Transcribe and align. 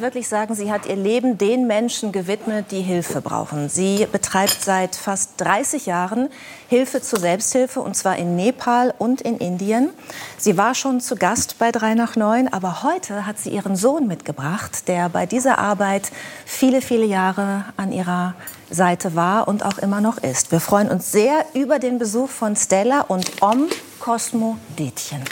wirklich 0.00 0.28
sagen, 0.28 0.54
sie 0.54 0.70
hat 0.70 0.86
ihr 0.86 0.96
Leben 0.96 1.38
den 1.38 1.66
Menschen 1.66 2.12
gewidmet, 2.12 2.66
die 2.70 2.80
Hilfe 2.80 3.20
brauchen. 3.20 3.68
Sie 3.68 4.06
betreibt 4.10 4.58
seit 4.62 4.96
fast 4.96 5.32
30 5.38 5.86
Jahren 5.86 6.28
Hilfe 6.68 7.00
zur 7.00 7.18
Selbsthilfe, 7.18 7.80
und 7.80 7.96
zwar 7.96 8.16
in 8.16 8.36
Nepal 8.36 8.94
und 8.98 9.20
in 9.20 9.38
Indien. 9.38 9.90
Sie 10.36 10.56
war 10.56 10.74
schon 10.74 11.00
zu 11.00 11.16
Gast 11.16 11.58
bei 11.58 11.72
3 11.72 11.94
nach 11.94 12.16
9, 12.16 12.52
aber 12.52 12.82
heute 12.82 13.26
hat 13.26 13.38
sie 13.38 13.50
ihren 13.50 13.76
Sohn 13.76 14.06
mitgebracht, 14.06 14.88
der 14.88 15.08
bei 15.08 15.26
dieser 15.26 15.58
Arbeit 15.58 16.10
viele, 16.44 16.80
viele 16.80 17.06
Jahre 17.06 17.64
an 17.76 17.92
ihrer 17.92 18.34
Seite 18.70 19.14
war 19.14 19.48
und 19.48 19.64
auch 19.64 19.78
immer 19.78 20.00
noch 20.00 20.18
ist. 20.18 20.52
Wir 20.52 20.60
freuen 20.60 20.88
uns 20.88 21.12
sehr 21.12 21.44
über 21.54 21.78
den 21.78 21.98
Besuch 21.98 22.28
von 22.30 22.56
Stella 22.56 23.02
und 23.02 23.42
Om 23.42 23.66
Cosmo 24.00 24.58
Detjen. 24.78 25.22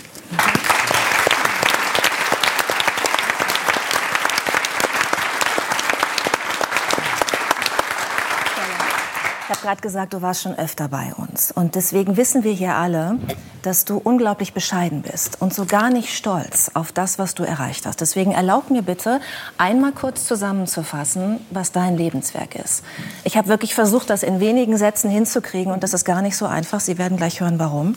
Ich 9.47 9.51
habe 9.51 9.61
gerade 9.61 9.81
gesagt, 9.81 10.13
du 10.13 10.23
warst 10.23 10.43
schon 10.43 10.59
öfter 10.59 10.89
bei 10.89 11.13
uns. 11.17 11.53
Und 11.53 11.77
deswegen 11.77 12.17
wissen 12.17 12.43
wir 12.43 12.51
hier 12.51 12.75
alle, 12.75 13.17
dass 13.63 13.85
du 13.85 13.97
unglaublich 13.97 14.53
bescheiden 14.53 15.03
bist 15.03 15.41
und 15.41 15.55
so 15.55 15.67
gar 15.67 15.89
nicht 15.89 16.13
stolz 16.17 16.73
auf 16.75 16.91
das, 16.91 17.21
was 17.21 17.37
du 17.37 17.45
erreicht 17.45 17.87
hast. 17.87 18.01
Deswegen 18.01 18.33
erlaub 18.33 18.71
mir 18.71 18.83
bitte, 18.83 19.21
einmal 19.57 19.93
kurz 19.93 20.27
zusammenzufassen, 20.27 21.39
was 21.51 21.71
dein 21.71 21.97
Lebenswerk 21.97 22.57
ist. 22.57 22.83
Ich 23.23 23.37
habe 23.37 23.47
wirklich 23.47 23.73
versucht, 23.77 24.11
das 24.11 24.25
in 24.25 24.41
wenigen 24.41 24.77
Sätzen 24.79 25.11
hinzukriegen 25.11 25.73
und 25.73 25.85
das 25.85 25.95
ist 25.95 26.05
gar 26.05 26.23
nicht 26.23 26.37
so 26.37 26.47
einfach. 26.47 26.81
Sie 26.81 26.99
werden 26.99 27.17
gleich 27.17 27.41
hören, 27.41 27.61
warum. 27.61 27.95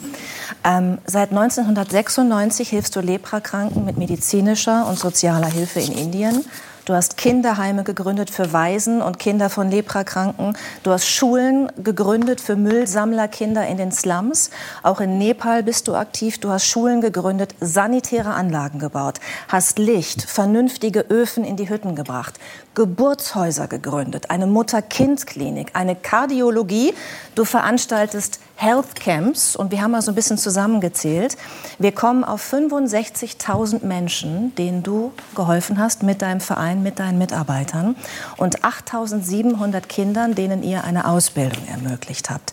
Ähm, 0.63 1.00
seit 1.08 1.31
1996 1.31 2.70
hilfst 2.70 2.95
du 2.95 3.00
Leprakranken 3.00 3.86
mit 3.86 3.97
medizinischer 3.97 4.86
und 4.86 5.00
sozialer 5.00 5.50
Hilfe 5.50 5.80
in 5.80 5.94
Indien. 5.94 6.45
Du 6.90 6.95
hast 6.95 7.18
Kinderheime 7.18 7.84
gegründet 7.84 8.32
für 8.32 8.52
Waisen 8.52 9.04
und 9.04 9.20
Kinder 9.20 9.52
von 9.52 9.70
Leprakranken. 9.70 10.58
Du 10.82 10.90
hast 10.90 11.08
Schulen 11.08 11.72
gegründet 11.78 12.42
für 12.42 12.56
Müllsammlerkinder 12.56 13.68
in 13.68 13.78
den 13.78 13.92
Slums. 13.92 14.50
Auch 14.82 15.00
in 15.00 15.20
Nepal 15.20 15.62
bist 15.62 15.88
du 15.88 15.94
aktiv. 15.94 16.40
Du 16.40 16.50
hast 16.50 16.66
Schulen 16.66 17.00
gegründet, 17.00 17.54
sanitäre 17.62 18.34
Anlagen 18.34 18.80
gebaut, 18.80 19.20
hast 19.50 19.78
Licht, 19.78 20.23
vernünftige 20.23 21.02
Öfen 21.02 21.44
in 21.44 21.58
die 21.58 21.70
Hütten 21.70 21.95
gebracht, 21.95 22.40
Geburtshäuser 22.73 23.67
gegründet, 23.67 24.32
eine 24.32 24.48
Mutter-Kind-Klinik, 24.48 25.76
eine 25.76 25.95
Kardiologie. 25.95 26.95
Du 27.36 27.45
veranstaltest 27.45 28.40
Health 28.59 28.95
Camps 28.95 29.55
und 29.55 29.71
wir 29.71 29.81
haben 29.81 29.91
mal 29.91 30.02
so 30.02 30.11
ein 30.11 30.15
bisschen 30.15 30.38
zusammengezählt. 30.38 31.38
Wir 31.77 31.93
kommen 31.93 32.25
auf 32.25 32.53
65.000 32.53 33.85
Menschen, 33.85 34.53
denen 34.55 34.83
du 34.83 35.13
geholfen 35.33 35.79
hast 35.79 36.03
mit 36.03 36.21
deinem 36.21 36.41
Verein, 36.41 36.83
mit 36.83 36.99
deinen 36.99 37.17
Mitarbeitern 37.17 37.95
und 38.35 38.59
8.700 38.59 39.80
Kindern, 39.87 40.35
denen 40.35 40.61
ihr 40.61 40.83
eine 40.83 41.07
Ausbildung 41.07 41.65
ermöglicht 41.69 42.30
habt. 42.30 42.52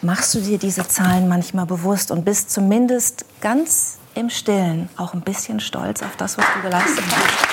Machst 0.00 0.34
du 0.34 0.40
dir 0.40 0.58
diese 0.58 0.88
Zahlen 0.88 1.28
manchmal 1.28 1.66
bewusst 1.66 2.10
und 2.10 2.24
bist 2.24 2.50
zumindest 2.50 3.24
ganz 3.40 3.98
im 4.16 4.28
Stillen 4.28 4.88
auch 4.96 5.14
ein 5.14 5.20
bisschen 5.20 5.60
stolz 5.60 6.02
auf 6.02 6.16
das, 6.16 6.36
was 6.36 6.44
du 6.56 6.62
geleistet 6.62 7.04
hast? 7.08 7.51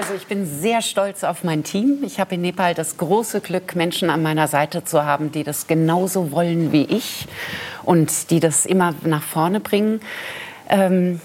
Also 0.00 0.14
ich 0.14 0.28
bin 0.28 0.46
sehr 0.46 0.80
stolz 0.80 1.24
auf 1.24 1.44
mein 1.44 1.62
Team. 1.62 1.98
Ich 2.06 2.20
habe 2.20 2.36
in 2.36 2.40
Nepal 2.40 2.72
das 2.72 2.96
große 2.96 3.42
Glück, 3.42 3.76
Menschen 3.76 4.08
an 4.08 4.22
meiner 4.22 4.48
Seite 4.48 4.82
zu 4.82 5.04
haben, 5.04 5.30
die 5.30 5.44
das 5.44 5.66
genauso 5.66 6.32
wollen 6.32 6.72
wie 6.72 6.84
ich 6.84 7.26
und 7.84 8.30
die 8.30 8.40
das 8.40 8.64
immer 8.64 8.94
nach 9.04 9.22
vorne 9.22 9.60
bringen. 9.60 10.00
Ähm, 10.70 11.20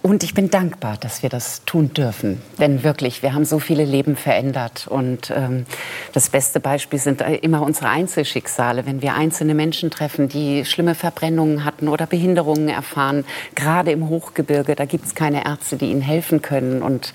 und 0.00 0.22
ich 0.22 0.32
bin 0.32 0.48
dankbar, 0.48 0.96
dass 0.98 1.22
wir 1.22 1.28
das 1.28 1.62
tun 1.66 1.92
dürfen. 1.92 2.40
Denn 2.58 2.84
wirklich, 2.84 3.22
wir 3.22 3.34
haben 3.34 3.44
so 3.44 3.58
viele 3.58 3.84
Leben 3.84 4.16
verändert. 4.16 4.86
Und 4.88 5.30
ähm, 5.30 5.66
das 6.14 6.30
beste 6.30 6.60
Beispiel 6.60 6.98
sind 6.98 7.20
immer 7.42 7.60
unsere 7.60 7.90
Einzelschicksale. 7.90 8.86
Wenn 8.86 9.02
wir 9.02 9.14
einzelne 9.14 9.54
Menschen 9.54 9.90
treffen, 9.90 10.30
die 10.30 10.64
schlimme 10.64 10.94
Verbrennungen 10.94 11.66
hatten 11.66 11.88
oder 11.88 12.06
Behinderungen 12.06 12.70
erfahren, 12.70 13.26
gerade 13.54 13.92
im 13.92 14.08
Hochgebirge, 14.08 14.74
da 14.74 14.86
gibt 14.86 15.04
es 15.04 15.14
keine 15.14 15.44
Ärzte, 15.44 15.76
die 15.76 15.90
ihnen 15.90 16.02
helfen 16.02 16.40
können. 16.40 16.80
Und 16.80 17.12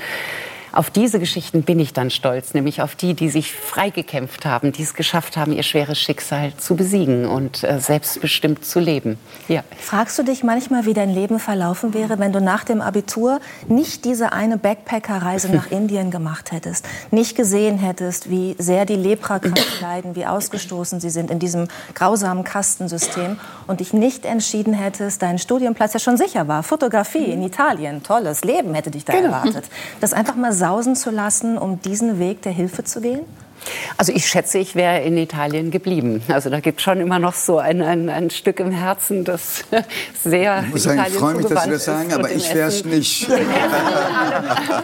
auf 0.71 0.89
diese 0.89 1.19
Geschichten 1.19 1.63
bin 1.63 1.79
ich 1.79 1.93
dann 1.93 2.09
stolz, 2.09 2.53
nämlich 2.53 2.81
auf 2.81 2.95
die, 2.95 3.13
die 3.13 3.29
sich 3.29 3.53
freigekämpft 3.53 4.45
haben, 4.45 4.71
die 4.71 4.83
es 4.83 4.93
geschafft 4.93 5.37
haben, 5.37 5.51
ihr 5.51 5.63
schweres 5.63 5.99
Schicksal 5.99 6.53
zu 6.57 6.75
besiegen 6.75 7.25
und 7.25 7.63
äh, 7.63 7.79
selbstbestimmt 7.79 8.63
zu 8.65 8.79
leben. 8.79 9.17
Ja. 9.47 9.63
Fragst 9.79 10.19
du 10.19 10.23
dich 10.23 10.43
manchmal, 10.43 10.85
wie 10.85 10.93
dein 10.93 11.09
Leben 11.09 11.39
verlaufen 11.39 11.93
wäre, 11.93 12.19
wenn 12.19 12.31
du 12.31 12.41
nach 12.41 12.63
dem 12.63 12.81
Abitur 12.81 13.39
nicht 13.67 14.05
diese 14.05 14.31
eine 14.31 14.57
Backpacker-Reise 14.57 15.49
nach 15.55 15.71
Indien 15.71 16.11
gemacht 16.11 16.51
hättest, 16.51 16.85
nicht 17.11 17.35
gesehen 17.35 17.77
hättest, 17.77 18.29
wie 18.29 18.55
sehr 18.59 18.85
die 18.85 18.95
Leprakranken 18.95 19.63
leiden, 19.81 20.15
wie 20.15 20.25
ausgestoßen 20.25 20.99
sie 20.99 21.09
sind 21.09 21.31
in 21.31 21.39
diesem 21.39 21.67
grausamen 21.95 22.43
Kastensystem 22.43 23.37
und 23.67 23.79
dich 23.79 23.93
nicht 23.93 24.25
entschieden 24.25 24.73
hättest, 24.73 25.21
deinen 25.21 25.39
Studienplatz 25.39 25.93
ja 25.93 25.99
schon 25.99 26.17
sicher 26.17 26.47
war, 26.47 26.63
Fotografie 26.63 27.25
in 27.25 27.41
Italien, 27.41 28.03
tolles 28.03 28.43
Leben 28.43 28.73
hätte 28.73 28.91
dich 28.91 29.05
da 29.05 29.13
genau. 29.13 29.27
erwartet, 29.27 29.65
das 30.01 30.13
einfach 30.13 30.35
mal 30.35 30.53
sausen 30.59 30.95
zu 30.95 31.09
lassen, 31.09 31.57
um 31.57 31.81
diesen 31.81 32.19
Weg 32.19 32.43
der 32.43 32.51
Hilfe 32.51 32.83
zu 32.83 33.01
gehen? 33.01 33.21
Also 33.97 34.13
ich 34.13 34.27
schätze, 34.27 34.57
ich 34.57 34.75
wäre 34.75 35.01
in 35.01 35.17
Italien 35.17 35.71
geblieben. 35.71 36.21
Also 36.27 36.49
da 36.49 36.59
gibt 36.59 36.79
es 36.79 36.83
schon 36.83 36.99
immer 36.99 37.19
noch 37.19 37.33
so 37.33 37.57
ein, 37.57 37.81
ein, 37.81 38.09
ein, 38.09 38.29
Stück 38.29 38.59
im 38.59 38.71
Herzen, 38.71 39.23
das 39.23 39.63
sehr 40.23 40.63
ich 40.65 40.71
muss 40.71 40.83
sagen, 40.83 41.03
Ich 41.07 41.15
freue 41.15 41.35
mich, 41.35 41.47
dass 41.47 41.63
Sie 41.63 41.71
das 41.71 41.85
sagen, 41.85 42.13
aber 42.13 42.31
ich 42.31 42.53
wäre 42.53 42.69
es 42.69 42.85
nicht. 42.85 43.29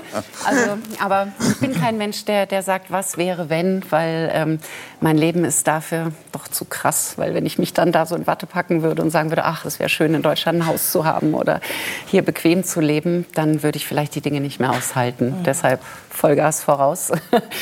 also, 0.46 0.78
aber 1.00 1.28
ich 1.50 1.60
bin 1.60 1.74
kein 1.74 1.98
Mensch, 1.98 2.26
der, 2.26 2.46
der 2.46 2.64
sagt, 2.64 2.92
was 2.92 3.18
wäre, 3.18 3.50
wenn, 3.50 3.84
weil 3.90 4.30
ähm, 4.34 4.60
mein 5.00 5.18
Leben 5.18 5.46
ist 5.46 5.68
dafür 5.68 6.12
doch 6.32 6.48
zu 6.48 6.66
krass. 6.66 7.14
Weil 7.18 7.34
wenn 7.34 7.46
ich 7.46 7.58
mich 7.58 7.74
dann 7.74 7.92
da 7.92 8.06
so 8.06 8.16
in 8.16 8.28
Watte 8.28 8.48
packen 8.48 8.82
würde 8.82 9.02
und 9.02 9.12
sagen 9.12 9.30
würde, 9.30 9.46
ach, 9.46 9.66
es 9.66 9.80
wäre 9.80 9.90
schön, 9.90 10.14
in 10.14 10.22
Deutschland 10.22 10.60
ein 10.60 10.68
Haus 10.68 10.92
zu 10.92 11.06
haben 11.06 11.34
oder 11.34 11.62
hier 12.06 12.24
bequem 12.24 12.64
zu 12.64 12.82
leben, 12.82 13.26
dann 13.34 13.64
würde 13.64 13.78
ich 13.78 13.88
vielleicht 13.88 14.16
die 14.16 14.22
Dinge 14.22 14.42
nicht 14.42 14.60
mehr 14.60 14.72
aushalten. 14.72 15.40
Mhm. 15.40 15.44
Deshalb 15.44 15.82
Vollgas 16.10 16.64
voraus. 16.64 17.12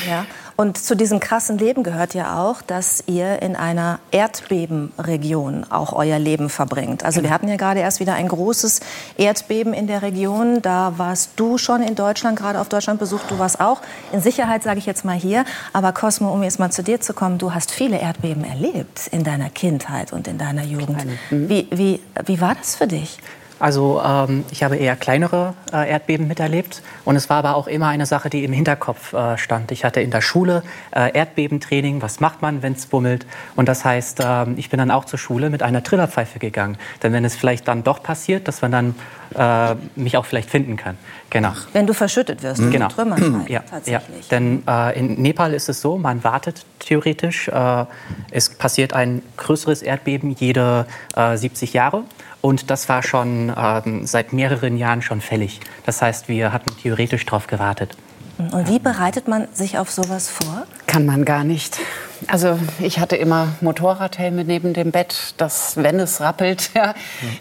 Ja. 0.08 0.26
Und 0.56 0.78
zu 0.78 0.94
diesem 0.94 1.18
krassen 1.18 1.58
Leben 1.58 1.82
gehört 1.82 2.14
ja 2.14 2.40
auch, 2.40 2.62
dass 2.62 3.02
ihr 3.06 3.42
in 3.42 3.56
einer 3.56 3.98
Erdbebenregion 4.12 5.66
auch 5.70 5.92
euer 5.92 6.18
Leben 6.18 6.48
verbringt. 6.48 7.04
Also 7.04 7.22
wir 7.22 7.30
hatten 7.30 7.48
ja 7.48 7.56
gerade 7.56 7.80
erst 7.80 7.98
wieder 8.00 8.14
ein 8.14 8.28
großes 8.28 8.80
Erdbeben 9.16 9.74
in 9.74 9.86
der 9.86 10.02
Region. 10.02 10.62
Da 10.62 10.94
warst 10.96 11.32
du 11.36 11.58
schon 11.58 11.82
in 11.82 11.96
Deutschland, 11.96 12.38
gerade 12.38 12.60
auf 12.60 12.68
Deutschland 12.68 13.00
besucht. 13.00 13.30
Du 13.30 13.38
warst 13.38 13.60
auch 13.60 13.80
in 14.12 14.20
Sicherheit, 14.20 14.62
sage 14.62 14.78
ich 14.78 14.86
jetzt 14.86 15.04
mal 15.04 15.16
hier. 15.16 15.44
Aber 15.72 15.92
Cosmo, 15.92 16.32
um 16.32 16.42
jetzt 16.42 16.60
mal 16.60 16.70
zu 16.70 16.82
dir 16.82 17.00
zu 17.00 17.14
kommen, 17.14 17.38
du 17.38 17.52
hast 17.52 17.72
viele 17.72 17.98
Erdbeben 17.98 18.44
erlebt 18.44 19.08
in 19.10 19.24
deiner 19.24 19.50
Kindheit 19.50 20.12
und 20.12 20.28
in 20.28 20.38
deiner 20.38 20.64
Jugend. 20.64 21.04
Mhm. 21.30 21.48
Wie, 21.48 21.68
wie, 21.72 22.00
wie 22.24 22.40
war 22.40 22.54
das 22.54 22.76
für 22.76 22.86
dich? 22.86 23.18
Also 23.64 24.02
ähm, 24.04 24.44
ich 24.50 24.62
habe 24.62 24.76
eher 24.76 24.94
kleinere 24.94 25.54
äh, 25.72 25.88
Erdbeben 25.88 26.28
miterlebt 26.28 26.82
und 27.06 27.16
es 27.16 27.30
war 27.30 27.38
aber 27.38 27.56
auch 27.56 27.66
immer 27.66 27.88
eine 27.88 28.04
Sache, 28.04 28.28
die 28.28 28.44
im 28.44 28.52
Hinterkopf 28.52 29.14
äh, 29.14 29.38
stand. 29.38 29.72
Ich 29.72 29.86
hatte 29.86 30.02
in 30.02 30.10
der 30.10 30.20
Schule 30.20 30.62
äh, 30.94 31.16
Erdbebentraining, 31.16 32.02
was 32.02 32.20
macht 32.20 32.42
man, 32.42 32.62
wenn 32.62 32.74
es 32.74 32.84
bummelt 32.84 33.24
und 33.56 33.66
das 33.66 33.82
heißt, 33.82 34.20
ähm, 34.22 34.56
ich 34.58 34.68
bin 34.68 34.76
dann 34.76 34.90
auch 34.90 35.06
zur 35.06 35.18
Schule 35.18 35.48
mit 35.48 35.62
einer 35.62 35.82
Trillerpfeife 35.82 36.38
gegangen. 36.38 36.76
Denn 37.02 37.14
wenn 37.14 37.24
es 37.24 37.36
vielleicht 37.36 37.66
dann 37.66 37.82
doch 37.84 38.02
passiert, 38.02 38.48
dass 38.48 38.60
man 38.60 38.70
dann 38.70 38.94
äh, 39.34 39.76
mich 39.96 40.18
auch 40.18 40.26
vielleicht 40.26 40.50
finden 40.50 40.76
kann. 40.76 40.98
Genau. 41.30 41.52
Wenn 41.72 41.86
du 41.86 41.94
verschüttet 41.94 42.42
wirst, 42.42 42.60
mhm. 42.60 42.70
genau. 42.70 42.88
Trümmern 42.88 43.46
ja, 43.48 43.60
tatsächlich. 43.60 44.28
Ja. 44.28 44.38
Denn 44.38 44.62
äh, 44.68 44.98
in 44.98 45.22
Nepal 45.22 45.54
ist 45.54 45.70
es 45.70 45.80
so, 45.80 45.96
man 45.96 46.22
wartet 46.22 46.66
theoretisch. 46.80 47.48
Äh, 47.48 47.86
es 48.30 48.50
passiert 48.50 48.92
ein 48.92 49.22
größeres 49.38 49.80
Erdbeben 49.80 50.32
jede 50.32 50.84
70 51.16 51.72
Jahre. 51.72 52.04
Und 52.44 52.70
das 52.70 52.90
war 52.90 53.02
schon 53.02 53.50
ähm, 53.56 54.04
seit 54.04 54.34
mehreren 54.34 54.76
Jahren 54.76 55.00
schon 55.00 55.22
fällig. 55.22 55.60
Das 55.86 56.02
heißt, 56.02 56.28
wir 56.28 56.52
hatten 56.52 56.76
theoretisch 56.76 57.24
darauf 57.24 57.46
gewartet. 57.46 57.96
Und 58.36 58.68
wie 58.68 58.78
bereitet 58.78 59.28
man 59.28 59.48
sich 59.54 59.78
auf 59.78 59.90
sowas 59.90 60.28
vor? 60.28 60.66
Kann 60.94 61.06
man 61.06 61.24
gar 61.24 61.42
nicht. 61.42 61.80
Also 62.28 62.58
ich 62.80 62.98
hatte 62.98 63.16
immer 63.16 63.48
Motorradhelme 63.60 64.44
neben 64.44 64.72
dem 64.72 64.90
Bett, 64.92 65.34
dass 65.36 65.76
wenn 65.76 65.98
es 65.98 66.20
rappelt, 66.20 66.70
ja, 66.74 66.94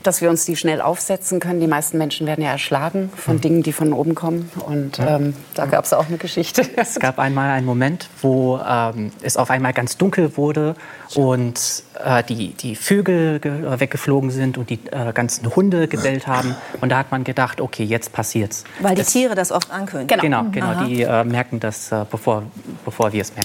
dass 0.04 0.22
wir 0.22 0.30
uns 0.30 0.46
die 0.46 0.56
schnell 0.56 0.82
aufsetzen 0.82 1.40
können. 1.40 1.60
Die 1.60 1.68
meisten 1.68 1.98
Menschen 1.98 2.28
werden 2.28 2.44
ja 2.44 2.52
erschlagen 2.52 3.12
von 3.16 3.40
Dingen, 3.40 3.64
die 3.64 3.74
von 3.74 3.94
oben 3.94 4.16
kommen. 4.16 4.52
Und 4.66 5.00
ähm, 5.00 5.36
da 5.54 5.66
gab 5.66 5.86
es 5.86 5.94
auch 5.94 6.08
eine 6.08 6.18
Geschichte. 6.18 6.64
Es 6.76 7.00
gab 7.00 7.18
einmal 7.20 7.52
einen 7.52 7.66
Moment, 7.66 8.10
wo 8.22 8.60
ähm, 8.68 9.12
es 9.22 9.38
auf 9.38 9.50
einmal 9.50 9.74
ganz 9.74 9.96
dunkel 9.98 10.36
wurde 10.38 10.76
und 11.16 11.84
äh, 12.04 12.24
die, 12.24 12.50
die 12.50 12.76
Vögel 12.76 13.40
äh, 13.44 13.80
weggeflogen 13.80 14.32
sind 14.32 14.58
und 14.58 14.70
die 14.70 14.80
äh, 14.92 15.14
ganzen 15.14 15.56
Hunde 15.56 15.88
gebellt 15.88 16.28
haben. 16.28 16.56
Und 16.82 16.90
da 16.90 16.98
hat 16.98 17.12
man 17.12 17.24
gedacht, 17.24 17.62
okay, 17.62 17.84
jetzt 17.84 18.12
passiert's. 18.12 18.64
Weil 18.80 18.96
die 18.96 19.02
das, 19.02 19.14
Tiere 19.14 19.36
das 19.36 19.52
oft 19.52 19.72
ankündigen. 19.72 20.20
Genau, 20.20 20.44
genau, 20.52 20.74
genau 20.74 20.86
die 20.86 21.04
äh, 21.04 21.24
merken 21.24 21.60
das, 21.60 21.92
äh, 21.92 22.06
bevor, 22.10 22.44
bevor 22.84 23.14
wir 23.14 23.22
es 23.22 23.34
merken. 23.34 23.43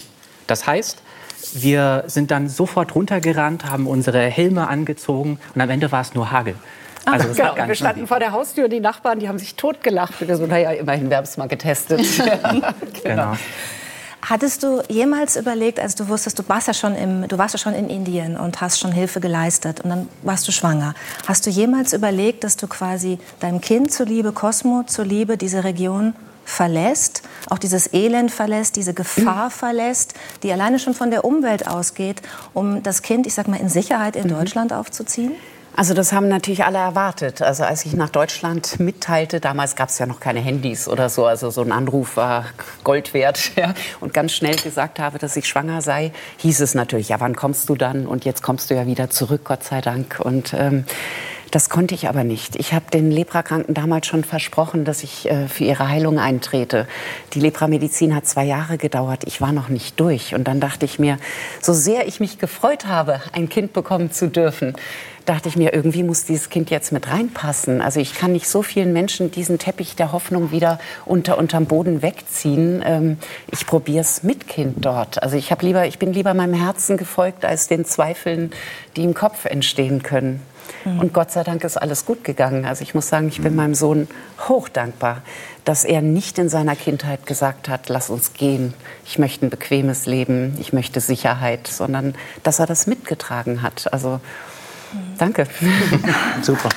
Das 0.48 0.66
heißt, 0.66 1.02
wir 1.54 2.04
sind 2.08 2.30
dann 2.30 2.48
sofort 2.48 2.94
runtergerannt, 2.94 3.70
haben 3.70 3.86
unsere 3.86 4.22
Helme 4.22 4.68
angezogen 4.68 5.38
und 5.54 5.60
am 5.60 5.70
Ende 5.70 5.92
war 5.92 6.00
es 6.00 6.14
nur 6.14 6.32
Hagel. 6.32 6.56
Also 7.04 7.28
genau. 7.28 7.54
wir 7.66 7.74
standen 7.74 8.06
vor 8.06 8.18
der 8.18 8.32
Haustür, 8.32 8.68
die 8.68 8.80
Nachbarn, 8.80 9.18
die 9.18 9.28
haben 9.28 9.38
sich 9.38 9.54
totgelacht. 9.54 10.20
Und 10.20 10.28
wir 10.28 10.36
so, 10.36 10.46
naja, 10.46 10.72
immerhin, 10.72 11.08
wir 11.08 11.16
haben 11.16 11.24
es 11.24 11.36
mal 11.36 11.48
getestet. 11.48 12.00
genau. 12.18 12.72
genau. 13.02 13.36
Hattest 14.20 14.62
du 14.62 14.82
jemals 14.88 15.36
überlegt, 15.36 15.80
als 15.80 15.94
du 15.94 16.08
wusstest, 16.08 16.38
du 16.38 16.42
warst 16.48 16.66
ja 16.66 16.74
schon 16.74 16.94
im, 16.96 17.26
du 17.28 17.38
warst 17.38 17.54
ja 17.54 17.58
schon 17.58 17.72
in 17.72 17.88
Indien 17.88 18.36
und 18.36 18.60
hast 18.60 18.78
schon 18.78 18.92
Hilfe 18.92 19.20
geleistet 19.20 19.80
und 19.80 19.90
dann 19.90 20.08
warst 20.22 20.46
du 20.46 20.52
schwanger. 20.52 20.94
Hast 21.26 21.46
du 21.46 21.50
jemals 21.50 21.92
überlegt, 21.92 22.44
dass 22.44 22.56
du 22.56 22.66
quasi 22.66 23.18
deinem 23.40 23.60
Kind 23.60 23.92
zuliebe, 23.92 24.32
Cosmo 24.32 24.82
zuliebe, 24.86 25.38
diese 25.38 25.64
Region 25.64 26.14
verlässt, 26.48 27.22
auch 27.50 27.58
dieses 27.58 27.92
Elend 27.92 28.30
verlässt, 28.30 28.76
diese 28.76 28.94
Gefahr 28.94 29.50
verlässt, 29.50 30.14
die 30.42 30.52
alleine 30.52 30.78
schon 30.78 30.94
von 30.94 31.10
der 31.10 31.24
Umwelt 31.24 31.66
ausgeht, 31.68 32.22
um 32.54 32.82
das 32.82 33.02
Kind, 33.02 33.26
ich 33.26 33.34
sag 33.34 33.48
mal, 33.48 33.60
in 33.60 33.68
Sicherheit 33.68 34.16
in 34.16 34.24
mhm. 34.24 34.30
Deutschland 34.30 34.72
aufzuziehen? 34.72 35.32
Also 35.76 35.94
das 35.94 36.12
haben 36.12 36.26
natürlich 36.26 36.64
alle 36.64 36.78
erwartet. 36.78 37.40
Also 37.40 37.62
als 37.62 37.84
ich 37.84 37.92
nach 37.92 38.08
Deutschland 38.08 38.80
mitteilte, 38.80 39.38
damals 39.38 39.76
gab 39.76 39.90
es 39.90 39.98
ja 40.00 40.06
noch 40.06 40.18
keine 40.18 40.40
Handys 40.40 40.88
oder 40.88 41.08
so, 41.08 41.24
also 41.24 41.50
so 41.50 41.62
ein 41.62 41.70
Anruf 41.70 42.16
war 42.16 42.46
Gold 42.82 43.14
wert. 43.14 43.52
Ja, 43.58 43.74
und 44.00 44.14
ganz 44.14 44.32
schnell 44.32 44.56
gesagt 44.56 44.98
habe, 45.00 45.18
dass 45.18 45.36
ich 45.36 45.46
schwanger 45.46 45.82
sei, 45.82 46.12
hieß 46.38 46.60
es 46.60 46.74
natürlich, 46.74 47.08
ja, 47.08 47.18
wann 47.20 47.34
kommst 47.34 47.68
du 47.68 47.74
dann? 47.74 48.06
Und 48.06 48.24
jetzt 48.24 48.42
kommst 48.42 48.70
du 48.70 48.74
ja 48.74 48.86
wieder 48.86 49.10
zurück, 49.10 49.42
Gott 49.44 49.64
sei 49.64 49.80
Dank. 49.80 50.20
Und 50.20 50.54
ähm, 50.54 50.84
das 51.50 51.70
konnte 51.70 51.94
ich 51.94 52.08
aber 52.08 52.24
nicht. 52.24 52.56
Ich 52.56 52.72
habe 52.72 52.90
den 52.92 53.10
Leprakranken 53.10 53.74
damals 53.74 54.06
schon 54.06 54.24
versprochen, 54.24 54.84
dass 54.84 55.02
ich 55.02 55.30
äh, 55.30 55.48
für 55.48 55.64
ihre 55.64 55.88
Heilung 55.88 56.18
eintrete. 56.18 56.86
Die 57.34 57.40
Lepramedizin 57.40 58.14
hat 58.14 58.26
zwei 58.26 58.44
Jahre 58.44 58.78
gedauert. 58.78 59.24
Ich 59.26 59.40
war 59.40 59.52
noch 59.52 59.68
nicht 59.68 59.98
durch. 60.00 60.34
Und 60.34 60.44
dann 60.48 60.60
dachte 60.60 60.84
ich 60.84 60.98
mir, 60.98 61.18
so 61.60 61.72
sehr 61.72 62.06
ich 62.06 62.20
mich 62.20 62.38
gefreut 62.38 62.86
habe, 62.86 63.20
ein 63.32 63.48
Kind 63.48 63.72
bekommen 63.72 64.10
zu 64.10 64.28
dürfen, 64.28 64.74
dachte 65.28 65.48
ich 65.48 65.56
mir, 65.56 65.74
irgendwie 65.74 66.02
muss 66.02 66.24
dieses 66.24 66.48
Kind 66.48 66.70
jetzt 66.70 66.90
mit 66.90 67.10
reinpassen. 67.10 67.82
Also 67.82 68.00
ich 68.00 68.14
kann 68.14 68.32
nicht 68.32 68.48
so 68.48 68.62
vielen 68.62 68.92
Menschen 68.92 69.30
diesen 69.30 69.58
Teppich 69.58 69.94
der 69.94 70.12
Hoffnung 70.12 70.50
wieder 70.50 70.78
unter 71.04 71.36
unterm 71.38 71.66
Boden 71.66 72.02
wegziehen. 72.02 72.82
Ähm, 72.84 73.18
ich 73.50 73.66
probiere 73.66 74.00
es 74.00 74.22
mit 74.22 74.48
Kind 74.48 74.84
dort. 74.84 75.22
Also 75.22 75.36
ich 75.36 75.50
habe 75.50 75.66
lieber, 75.66 75.86
ich 75.86 75.98
bin 75.98 76.12
lieber 76.12 76.32
meinem 76.34 76.54
Herzen 76.54 76.96
gefolgt 76.96 77.44
als 77.44 77.68
den 77.68 77.84
Zweifeln, 77.84 78.52
die 78.96 79.04
im 79.04 79.14
Kopf 79.14 79.44
entstehen 79.44 80.02
können. 80.02 80.42
Mhm. 80.84 81.00
Und 81.00 81.12
Gott 81.12 81.30
sei 81.30 81.42
Dank 81.44 81.64
ist 81.64 81.76
alles 81.76 82.04
gut 82.04 82.24
gegangen. 82.24 82.64
Also 82.64 82.82
ich 82.82 82.94
muss 82.94 83.08
sagen, 83.08 83.28
ich 83.28 83.40
bin 83.40 83.54
meinem 83.54 83.74
Sohn 83.74 84.08
hochdankbar, 84.48 85.22
dass 85.64 85.84
er 85.84 86.02
nicht 86.02 86.38
in 86.38 86.48
seiner 86.48 86.76
Kindheit 86.76 87.26
gesagt 87.26 87.68
hat, 87.68 87.88
lass 87.88 88.10
uns 88.10 88.32
gehen, 88.32 88.74
ich 89.04 89.18
möchte 89.18 89.46
ein 89.46 89.50
bequemes 89.50 90.06
Leben, 90.06 90.56
ich 90.60 90.72
möchte 90.72 91.00
Sicherheit, 91.00 91.66
sondern 91.66 92.14
dass 92.42 92.58
er 92.58 92.66
das 92.66 92.86
mitgetragen 92.86 93.62
hat. 93.62 93.92
Also 93.92 94.20
danke. 95.18 95.46
Super. 96.42 96.70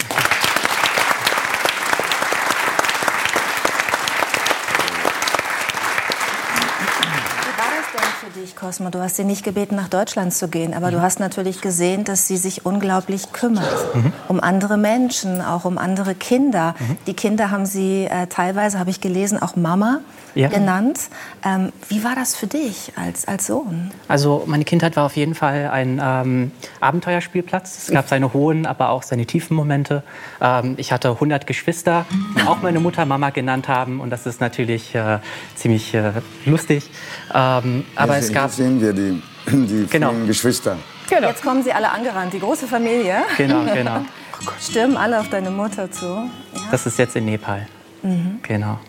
dich, 8.41 8.50
Cosmo. 8.61 8.91
Du 8.91 8.99
hast 8.99 9.15
sie 9.15 9.23
nicht 9.23 9.43
gebeten, 9.43 9.75
nach 9.75 9.87
Deutschland 9.87 10.35
zu 10.35 10.47
gehen, 10.47 10.75
aber 10.75 10.91
mhm. 10.91 10.91
du 10.91 11.01
hast 11.01 11.19
natürlich 11.19 11.61
gesehen, 11.61 12.03
dass 12.03 12.27
sie 12.27 12.37
sich 12.37 12.63
unglaublich 12.63 13.33
kümmert 13.33 13.95
mhm. 13.95 14.13
um 14.27 14.39
andere 14.39 14.77
Menschen, 14.77 15.41
auch 15.41 15.65
um 15.65 15.79
andere 15.79 16.13
Kinder. 16.13 16.75
Mhm. 16.77 16.97
Die 17.07 17.15
Kinder 17.15 17.49
haben 17.49 17.65
sie 17.65 18.05
äh, 18.05 18.27
teilweise, 18.27 18.77
habe 18.77 18.91
ich 18.91 19.01
gelesen, 19.01 19.41
auch 19.41 19.55
Mama 19.55 20.01
ja. 20.35 20.47
genannt. 20.47 20.99
Ähm, 21.43 21.71
wie 21.89 22.03
war 22.03 22.15
das 22.15 22.35
für 22.35 22.47
dich 22.47 22.93
als, 22.95 23.27
als 23.27 23.47
Sohn? 23.47 23.91
Also 24.07 24.43
meine 24.45 24.63
Kindheit 24.63 24.95
war 24.95 25.05
auf 25.05 25.15
jeden 25.15 25.35
Fall 25.35 25.69
ein 25.71 25.99
ähm, 26.03 26.51
Abenteuerspielplatz. 26.79 27.77
Es 27.77 27.91
gab 27.91 28.07
seine 28.07 28.33
hohen, 28.33 28.65
aber 28.65 28.89
auch 28.89 29.03
seine 29.03 29.25
tiefen 29.25 29.55
Momente. 29.55 30.03
Ähm, 30.39 30.75
ich 30.77 30.91
hatte 30.91 31.09
100 31.09 31.47
Geschwister, 31.47 32.05
die 32.37 32.47
auch 32.47 32.61
meine 32.61 32.79
Mutter 32.79 33.05
Mama 33.05 33.31
genannt 33.31 33.67
haben 33.67 33.99
und 33.99 34.09
das 34.09 34.25
ist 34.25 34.39
natürlich 34.41 34.95
äh, 34.95 35.19
ziemlich 35.55 35.93
äh, 35.93 36.11
lustig. 36.45 36.89
Ähm, 37.33 37.85
aber 37.95 38.17
es 38.17 38.31
gab 38.31 38.50
sehen 38.53 38.81
wir 38.81 38.93
die, 38.93 39.21
die 39.47 39.87
genau. 39.89 40.11
vielen 40.11 40.27
Geschwister. 40.27 40.77
Genau. 41.09 41.27
Jetzt 41.27 41.43
kommen 41.43 41.63
sie 41.63 41.73
alle 41.73 41.91
angerannt, 41.91 42.33
die 42.33 42.39
große 42.39 42.67
Familie. 42.67 43.23
Genau, 43.37 43.63
genau. 43.73 44.05
Oh 44.43 44.51
Stürmen 44.59 44.97
alle 44.97 45.19
auf 45.19 45.29
deine 45.29 45.51
Mutter 45.51 45.91
zu. 45.91 46.05
Ja. 46.05 46.61
Das 46.71 46.87
ist 46.87 46.97
jetzt 46.97 47.15
in 47.15 47.25
Nepal. 47.25 47.67
Mhm. 48.01 48.39
Genau. 48.41 48.79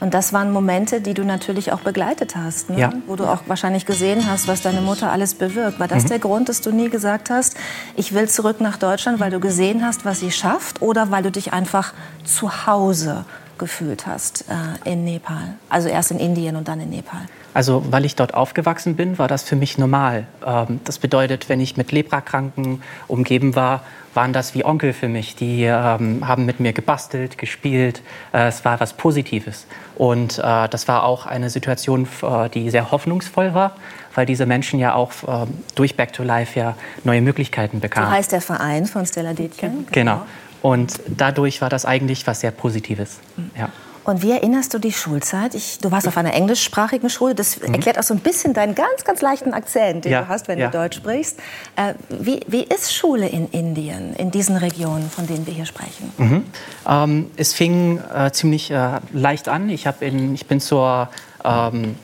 Und 0.00 0.14
das 0.14 0.32
waren 0.32 0.52
Momente, 0.52 1.00
die 1.00 1.14
du 1.14 1.24
natürlich 1.24 1.72
auch 1.72 1.80
begleitet 1.80 2.36
hast, 2.36 2.70
ne? 2.70 2.78
ja. 2.78 2.92
wo 3.06 3.16
du 3.16 3.24
auch 3.24 3.40
wahrscheinlich 3.46 3.86
gesehen 3.86 4.28
hast, 4.30 4.46
was 4.46 4.62
deine 4.62 4.80
Mutter 4.80 5.10
alles 5.10 5.34
bewirkt. 5.34 5.80
War 5.80 5.88
das 5.88 6.04
mhm. 6.04 6.08
der 6.08 6.18
Grund, 6.18 6.48
dass 6.48 6.60
du 6.60 6.70
nie 6.70 6.90
gesagt 6.90 7.30
hast, 7.30 7.56
ich 7.96 8.14
will 8.14 8.28
zurück 8.28 8.60
nach 8.60 8.76
Deutschland, 8.76 9.20
weil 9.20 9.30
du 9.30 9.40
gesehen 9.40 9.84
hast, 9.84 10.04
was 10.04 10.20
sie 10.20 10.30
schafft, 10.30 10.82
oder 10.82 11.10
weil 11.10 11.22
du 11.22 11.30
dich 11.30 11.52
einfach 11.52 11.94
zu 12.24 12.66
Hause 12.66 13.24
gefühlt 13.58 14.06
hast 14.06 14.44
äh, 14.48 14.90
in 14.90 15.04
Nepal? 15.04 15.54
Also 15.68 15.88
erst 15.88 16.10
in 16.10 16.18
Indien 16.18 16.56
und 16.56 16.68
dann 16.68 16.80
in 16.80 16.90
Nepal. 16.90 17.22
Also 17.54 17.84
weil 17.90 18.04
ich 18.04 18.16
dort 18.16 18.34
aufgewachsen 18.34 18.96
bin, 18.96 19.18
war 19.18 19.28
das 19.28 19.42
für 19.42 19.56
mich 19.56 19.78
normal. 19.78 20.26
Ähm, 20.44 20.80
das 20.84 20.98
bedeutet, 20.98 21.48
wenn 21.48 21.60
ich 21.60 21.76
mit 21.76 21.90
Leprakranken 21.90 22.82
umgeben 23.08 23.56
war, 23.56 23.82
waren 24.16 24.32
das 24.32 24.54
wie 24.54 24.64
Onkel 24.64 24.92
für 24.92 25.08
mich. 25.08 25.36
Die 25.36 25.62
ähm, 25.64 26.26
haben 26.26 26.44
mit 26.44 26.58
mir 26.58 26.72
gebastelt, 26.72 27.38
gespielt. 27.38 28.02
Äh, 28.32 28.48
es 28.48 28.64
war 28.64 28.80
was 28.80 28.94
Positives. 28.94 29.66
Und 29.94 30.38
äh, 30.38 30.68
das 30.68 30.88
war 30.88 31.04
auch 31.04 31.26
eine 31.26 31.50
Situation, 31.50 32.08
äh, 32.22 32.48
die 32.50 32.70
sehr 32.70 32.90
hoffnungsvoll 32.90 33.54
war, 33.54 33.76
weil 34.14 34.26
diese 34.26 34.46
Menschen 34.46 34.78
ja 34.78 34.94
auch 34.94 35.12
äh, 35.26 35.46
durch 35.74 35.96
Back 35.96 36.12
to 36.12 36.22
Life 36.22 36.58
ja 36.58 36.74
neue 37.04 37.20
Möglichkeiten 37.20 37.80
bekamen. 37.80 38.10
So 38.10 38.16
heißt 38.16 38.32
der 38.32 38.40
Verein 38.40 38.86
von 38.86 39.06
Stella 39.06 39.34
Detjen. 39.34 39.86
Genau. 39.92 40.16
genau. 40.16 40.26
Und 40.66 40.98
dadurch 41.06 41.62
war 41.62 41.68
das 41.68 41.84
eigentlich 41.84 42.26
was 42.26 42.40
sehr 42.40 42.50
Positives. 42.50 43.20
Mhm. 43.36 43.50
Ja. 43.56 43.68
Und 44.02 44.20
wie 44.22 44.32
erinnerst 44.32 44.74
du 44.74 44.80
die 44.80 44.90
Schulzeit? 44.90 45.54
Ich, 45.54 45.78
du 45.78 45.92
warst 45.92 46.08
auf 46.08 46.16
einer 46.16 46.34
englischsprachigen 46.34 47.08
Schule. 47.08 47.36
Das 47.36 47.60
mhm. 47.60 47.74
erklärt 47.74 48.00
auch 48.00 48.02
so 48.02 48.14
ein 48.14 48.18
bisschen 48.18 48.52
deinen 48.52 48.74
ganz, 48.74 49.04
ganz 49.04 49.20
leichten 49.20 49.54
Akzent, 49.54 50.04
den 50.04 50.10
ja, 50.10 50.22
du 50.22 50.28
hast, 50.28 50.48
wenn 50.48 50.58
ja. 50.58 50.66
du 50.66 50.76
Deutsch 50.76 50.96
sprichst. 50.96 51.38
Äh, 51.76 51.94
wie, 52.08 52.40
wie 52.48 52.64
ist 52.64 52.92
Schule 52.92 53.28
in 53.28 53.48
Indien, 53.50 54.12
in 54.14 54.32
diesen 54.32 54.56
Regionen, 54.56 55.08
von 55.08 55.28
denen 55.28 55.46
wir 55.46 55.54
hier 55.54 55.66
sprechen? 55.66 56.10
Mhm. 56.18 56.44
Ähm, 56.88 57.30
es 57.36 57.52
fing 57.52 58.00
äh, 58.12 58.32
ziemlich 58.32 58.72
äh, 58.72 58.98
leicht 59.12 59.48
an. 59.48 59.68
Ich, 59.68 59.86
in, 60.00 60.34
ich 60.34 60.46
bin 60.46 60.58
zur, 60.58 61.10
ähm, 61.44 61.94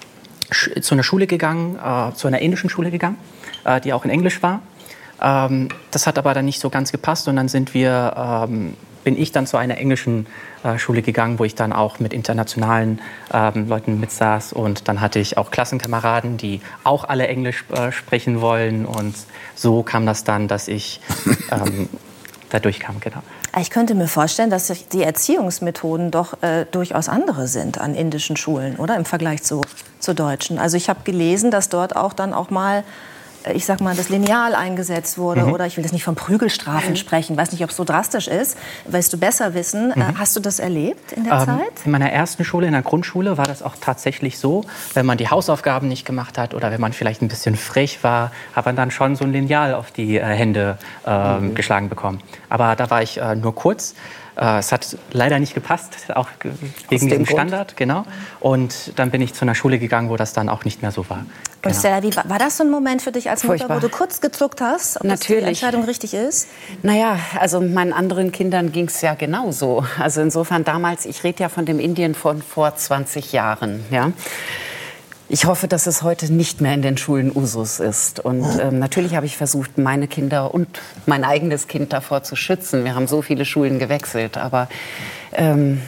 zu 0.81 0.95
einer 0.95 1.03
Schule 1.03 1.27
gegangen, 1.27 1.81
äh, 1.85 2.15
zu 2.15 2.29
einer 2.29 2.39
indischen 2.39 2.71
Schule 2.71 2.93
gegangen, 2.93 3.17
äh, 3.65 3.81
die 3.81 3.93
auch 3.93 4.05
in 4.05 4.11
Englisch 4.13 4.41
war. 4.41 4.61
Ähm, 5.23 5.69
das 5.91 6.07
hat 6.07 6.19
aber 6.19 6.35
dann 6.35 6.45
nicht 6.45 6.61
so 6.61 6.71
ganz 6.71 6.93
gepasst 6.93 7.29
und 7.29 7.37
dann 7.37 7.49
sind 7.49 7.75
wir 7.75 8.15
ähm, 8.17 8.77
bin 9.05 9.21
ich 9.21 9.33
dann 9.33 9.47
zu 9.47 9.57
einer 9.57 9.79
englischen 9.79 10.27
äh, 10.63 10.79
Schule 10.79 11.03
gegangen, 11.03 11.39
wo 11.39 11.45
ich 11.45 11.55
dann 11.55 11.73
auch 11.73 11.99
mit 11.99 12.13
internationalen 12.13 13.01
ähm, 13.33 13.69
Leuten 13.69 14.01
mitsaß. 14.01 14.53
Und 14.53 14.89
dann 14.89 15.01
hatte 15.01 15.19
ich 15.19 15.39
auch 15.39 15.51
Klassenkameraden, 15.51 16.37
die 16.37 16.61
auch 16.85 17.05
alle 17.05 17.27
Englisch 17.27 17.65
äh, 17.73 17.93
sprechen 17.93 18.41
wollen. 18.41 18.87
Und 18.87 19.15
so 19.55 19.83
kam 19.83 20.07
das 20.07 20.25
dann, 20.25 20.49
dass 20.49 20.69
ich 20.69 21.01
ähm, 21.51 21.89
da 22.51 22.61
durchkam. 22.61 23.01
Genau. 23.01 23.23
Ich 23.59 23.71
könnte 23.71 23.95
mir 23.95 24.09
vorstellen, 24.09 24.51
dass 24.51 24.73
die 24.93 25.03
Erziehungsmethoden 25.03 26.11
doch 26.11 26.43
äh, 26.43 26.65
durchaus 26.71 27.09
andere 27.09 27.49
sind 27.49 27.79
an 27.79 27.95
indischen 27.95 28.37
Schulen, 28.37 28.77
oder 28.77 28.97
im 28.97 29.05
Vergleich 29.05 29.43
zu, 29.43 29.63
zu 29.99 30.15
deutschen. 30.15 30.59
Also 30.59 30.77
ich 30.77 30.89
habe 30.89 31.01
gelesen, 31.05 31.51
dass 31.51 31.69
dort 31.69 31.97
auch 31.97 32.13
dann 32.13 32.33
auch 32.33 32.51
mal 32.51 32.85
ich 33.55 33.67
sag 33.67 33.81
mal, 33.81 33.95
das 33.95 34.09
Lineal 34.09 34.55
eingesetzt 34.55 35.19
wurde 35.19 35.43
mhm. 35.43 35.53
oder 35.53 35.67
ich 35.67 35.77
will 35.77 35.85
jetzt 35.85 35.93
nicht 35.93 36.05
von 36.05 36.15
Prügelstrafen 36.15 36.91
mhm. 36.91 36.97
sprechen, 36.97 37.37
weiß 37.37 37.53
nicht, 37.53 37.65
ob 37.65 37.71
es 37.71 37.77
so 37.77 37.85
drastisch 37.85 38.29
ist, 38.29 38.57
weißt 38.87 39.13
du 39.13 39.19
besser 39.19 39.55
wissen. 39.55 39.93
Äh, 39.93 39.99
mhm. 39.99 40.19
Hast 40.19 40.37
du 40.37 40.41
das 40.41 40.59
erlebt 40.59 41.13
in 41.13 41.25
der 41.25 41.35
ähm, 41.35 41.45
Zeit? 41.45 41.73
In 41.85 41.91
meiner 41.91 42.11
ersten 42.11 42.45
Schule, 42.45 42.67
in 42.67 42.73
der 42.73 42.83
Grundschule, 42.83 43.39
war 43.39 43.47
das 43.47 43.63
auch 43.63 43.75
tatsächlich 43.81 44.39
so, 44.39 44.65
wenn 44.95 45.07
man 45.07 45.19
die 45.19 45.29
Hausaufgaben 45.29 45.89
nicht 45.89 46.05
gemacht 46.05 46.39
hat 46.39 46.55
oder 46.55 46.71
wenn 46.71 46.81
man 46.81 46.93
vielleicht 46.93 47.23
ein 47.23 47.29
bisschen 47.29 47.57
frech 47.57 48.03
war, 48.03 48.33
hat 48.55 48.67
man 48.67 48.77
dann 48.77 48.91
schon 48.91 49.17
so 49.17 49.25
ein 49.25 49.33
Lineal 49.33 49.75
auf 49.75 49.91
die 49.91 50.17
äh, 50.17 50.23
Hände 50.23 50.79
äh, 51.05 51.49
geschlagen 51.55 51.89
bekommen. 51.89 52.21
Aber 52.49 52.77
da 52.77 52.91
war 52.91 53.03
ich 53.03 53.19
äh, 53.19 53.35
nur 53.35 53.55
kurz. 53.55 53.95
Äh, 54.37 54.59
es 54.59 54.73
hat 54.73 54.97
leider 55.13 55.39
nicht 55.39 55.55
gepasst, 55.55 55.97
auch 56.15 56.29
wegen 56.89 57.09
diesem 57.09 57.27
Standard, 57.27 57.77
genau. 57.77 58.05
Und 58.41 58.93
dann 58.97 59.11
bin 59.11 59.21
ich 59.21 59.35
zu 59.35 59.43
einer 59.43 59.55
Schule 59.55 59.79
gegangen, 59.79 60.09
wo 60.09 60.17
das 60.17 60.33
dann 60.33 60.49
auch 60.49 60.65
nicht 60.65 60.83
mehr 60.83 60.91
so 60.91 61.09
war. 61.11 61.25
Genau. 61.63 61.75
Und 61.75 61.79
Stella, 61.79 62.03
wie, 62.03 62.15
war 62.15 62.39
das 62.39 62.57
so 62.57 62.65
ein 62.65 62.71
Moment 62.71 63.03
für 63.03 63.13
dich 63.13 63.31
als 63.31 63.45
Mutter, 63.45 63.59
Furchtbar. 63.59 63.77
wo 63.77 63.81
du 63.81 63.89
kurz 63.89 64.21
gezuckt 64.21 64.61
hast, 64.61 64.97
ob 64.97 65.05
Natürlich. 65.05 65.43
die 65.43 65.49
Entscheidung 65.49 65.85
richtig 65.85 66.15
ist? 66.15 66.49
Naja, 66.83 67.19
also 67.39 67.61
meinen 67.61 67.93
anderen 67.93 68.33
Kindern 68.33 68.73
ging 68.73 68.87
es 68.87 69.01
ja 69.01 69.15
genauso. 69.15 69.85
Also 69.99 70.21
insofern 70.21 70.65
damals, 70.65 71.07
ich 71.07 71.23
rede 71.23 71.43
ja 71.45 71.49
von 71.49 71.65
dem 71.65 71.79
Indien 71.79 72.15
von 72.15 72.43
vor 72.43 72.75
20 72.75 73.33
Jahren, 73.33 73.85
ja. 73.91 74.13
Ich 75.33 75.47
hoffe, 75.47 75.67
dass 75.67 75.87
es 75.87 76.03
heute 76.03 76.31
nicht 76.31 76.61
mehr 76.61 76.75
in 76.75 76.83
den 76.83 76.99
Schulen 76.99 77.35
Usus 77.35 77.81
ist. 77.81 78.21
Und 78.21 78.45
ähm, 78.61 78.79
natürlich 78.79 79.17
habe 79.17 79.25
ich 79.25 79.39
versucht, 79.39 79.79
meine 79.79 80.07
Kinder 80.07 80.53
und 80.53 80.69
mein 81.07 81.25
eigenes 81.25 81.69
Kind 81.69 81.95
davor 81.95 82.23
zu 82.23 82.37
schützen. 82.37 82.85
Wir 82.85 82.95
haben 82.95 83.07
so 83.07 83.23
viele 83.23 83.47
Schulen 83.47 83.79
gewechselt, 83.79 84.37
aber 84.37 84.69
ähm, 85.33 85.81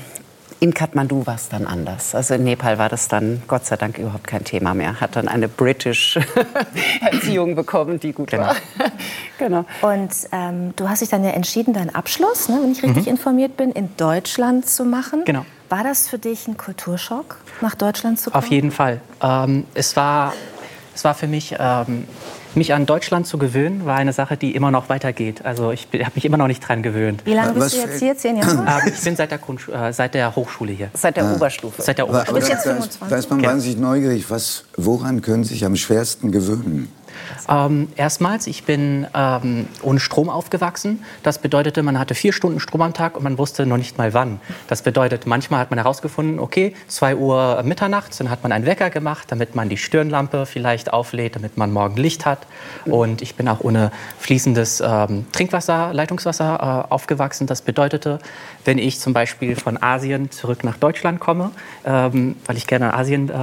in 0.60 0.72
Kathmandu 0.72 1.26
war 1.26 1.34
es 1.34 1.50
dann 1.50 1.66
anders. 1.66 2.14
Also 2.14 2.32
in 2.32 2.44
Nepal 2.44 2.78
war 2.78 2.88
das 2.88 3.08
dann 3.08 3.42
Gott 3.46 3.66
sei 3.66 3.76
Dank 3.76 3.98
überhaupt 3.98 4.26
kein 4.26 4.44
Thema 4.44 4.72
mehr. 4.72 4.98
Hat 5.02 5.14
dann 5.14 5.28
eine 5.28 5.46
British 5.46 6.18
Erziehung 7.02 7.54
bekommen, 7.54 8.00
die 8.00 8.12
gut 8.14 8.30
genau. 8.30 8.44
war. 8.44 8.56
genau. 9.38 9.66
Und 9.82 10.10
ähm, 10.32 10.72
du 10.74 10.88
hast 10.88 11.02
dich 11.02 11.10
dann 11.10 11.22
ja 11.22 11.32
entschieden, 11.32 11.74
deinen 11.74 11.94
Abschluss, 11.94 12.48
ne, 12.48 12.60
wenn 12.62 12.72
ich 12.72 12.82
richtig 12.82 13.04
mhm. 13.04 13.10
informiert 13.10 13.58
bin, 13.58 13.72
in 13.72 13.94
Deutschland 13.98 14.66
zu 14.66 14.86
machen. 14.86 15.26
Genau. 15.26 15.44
War 15.68 15.84
das 15.84 16.08
für 16.08 16.18
dich 16.18 16.46
ein 16.46 16.56
Kulturschock, 16.56 17.38
nach 17.60 17.74
Deutschland 17.74 18.20
zu 18.20 18.30
kommen? 18.30 18.44
Auf 18.44 18.50
jeden 18.50 18.70
Fall. 18.70 19.00
Ähm, 19.22 19.64
es, 19.74 19.96
war, 19.96 20.32
es 20.94 21.04
war 21.04 21.14
für 21.14 21.26
mich 21.26 21.56
ähm, 21.58 22.06
mich 22.56 22.72
an 22.72 22.86
Deutschland 22.86 23.26
zu 23.26 23.38
gewöhnen, 23.38 23.84
war 23.84 23.96
eine 23.96 24.12
Sache, 24.12 24.36
die 24.36 24.54
immer 24.54 24.70
noch 24.70 24.88
weitergeht. 24.88 25.44
Also 25.44 25.72
ich 25.72 25.88
habe 25.92 26.12
mich 26.14 26.24
immer 26.24 26.36
noch 26.36 26.46
nicht 26.46 26.60
dran 26.60 26.82
gewöhnt. 26.82 27.22
Wie 27.24 27.34
lange 27.34 27.52
bist 27.52 27.66
Was, 27.66 27.72
du 27.72 27.78
jetzt 27.78 27.98
hier? 28.00 28.16
Zehn 28.16 28.36
Jahre? 28.36 28.64
Ähm, 28.84 28.92
ich 28.94 29.02
bin 29.02 29.16
seit 29.16 29.30
der, 29.30 29.38
Grundsch 29.38 29.68
äh, 29.68 29.92
seit 29.92 30.14
der 30.14 30.34
Hochschule 30.34 30.72
hier. 30.72 30.90
Seit 30.94 31.16
der 31.16 31.24
ah. 31.24 31.34
Oberstufe? 31.34 31.82
Seit 31.82 31.98
der 31.98 32.08
Oberstufe. 32.08 32.32
Du 32.32 32.38
bist 32.38 32.48
jetzt 32.48 32.62
25. 32.62 33.08
Da 33.08 33.16
ist 33.16 33.30
man 33.30 33.42
wahnsinnig 33.42 33.78
neugierig. 33.78 34.30
Was, 34.30 34.64
woran 34.76 35.20
können 35.22 35.44
Sie 35.44 35.54
sich 35.54 35.64
am 35.64 35.76
schwersten 35.76 36.30
gewöhnen? 36.30 36.92
Ähm, 37.48 37.88
erstmals, 37.96 38.46
ich 38.46 38.64
bin 38.64 39.06
ähm, 39.14 39.68
ohne 39.82 40.00
Strom 40.00 40.28
aufgewachsen. 40.30 41.04
Das 41.22 41.38
bedeutete, 41.38 41.82
man 41.82 41.98
hatte 41.98 42.14
vier 42.14 42.32
Stunden 42.32 42.60
Strom 42.60 42.82
am 42.82 42.94
Tag 42.94 43.16
und 43.16 43.22
man 43.22 43.38
wusste 43.38 43.66
noch 43.66 43.76
nicht 43.76 43.98
mal 43.98 44.14
wann. 44.14 44.40
Das 44.68 44.82
bedeutet, 44.82 45.26
manchmal 45.26 45.60
hat 45.60 45.70
man 45.70 45.78
herausgefunden, 45.78 46.38
okay, 46.38 46.74
2 46.88 47.16
Uhr 47.16 47.62
Mitternachts, 47.64 48.18
dann 48.18 48.30
hat 48.30 48.42
man 48.42 48.52
einen 48.52 48.66
Wecker 48.66 48.90
gemacht, 48.90 49.26
damit 49.30 49.54
man 49.54 49.68
die 49.68 49.76
Stirnlampe 49.76 50.46
vielleicht 50.46 50.92
auflädt, 50.92 51.36
damit 51.36 51.56
man 51.56 51.72
morgen 51.72 51.96
Licht 51.96 52.26
hat. 52.26 52.46
Und 52.84 53.22
ich 53.22 53.34
bin 53.34 53.48
auch 53.48 53.60
ohne 53.60 53.90
fließendes 54.18 54.82
ähm, 54.84 55.26
Trinkwasser, 55.32 55.92
Leitungswasser 55.92 56.86
äh, 56.88 56.92
aufgewachsen. 56.92 57.46
Das 57.46 57.62
bedeutete, 57.62 58.18
wenn 58.64 58.78
ich 58.78 59.00
zum 59.00 59.12
Beispiel 59.12 59.56
von 59.56 59.82
Asien 59.82 60.30
zurück 60.30 60.64
nach 60.64 60.76
Deutschland 60.76 61.20
komme, 61.20 61.50
ähm, 61.84 62.36
weil 62.46 62.56
ich 62.56 62.66
gerne 62.66 62.94
Asien 62.94 63.28
äh, 63.28 63.34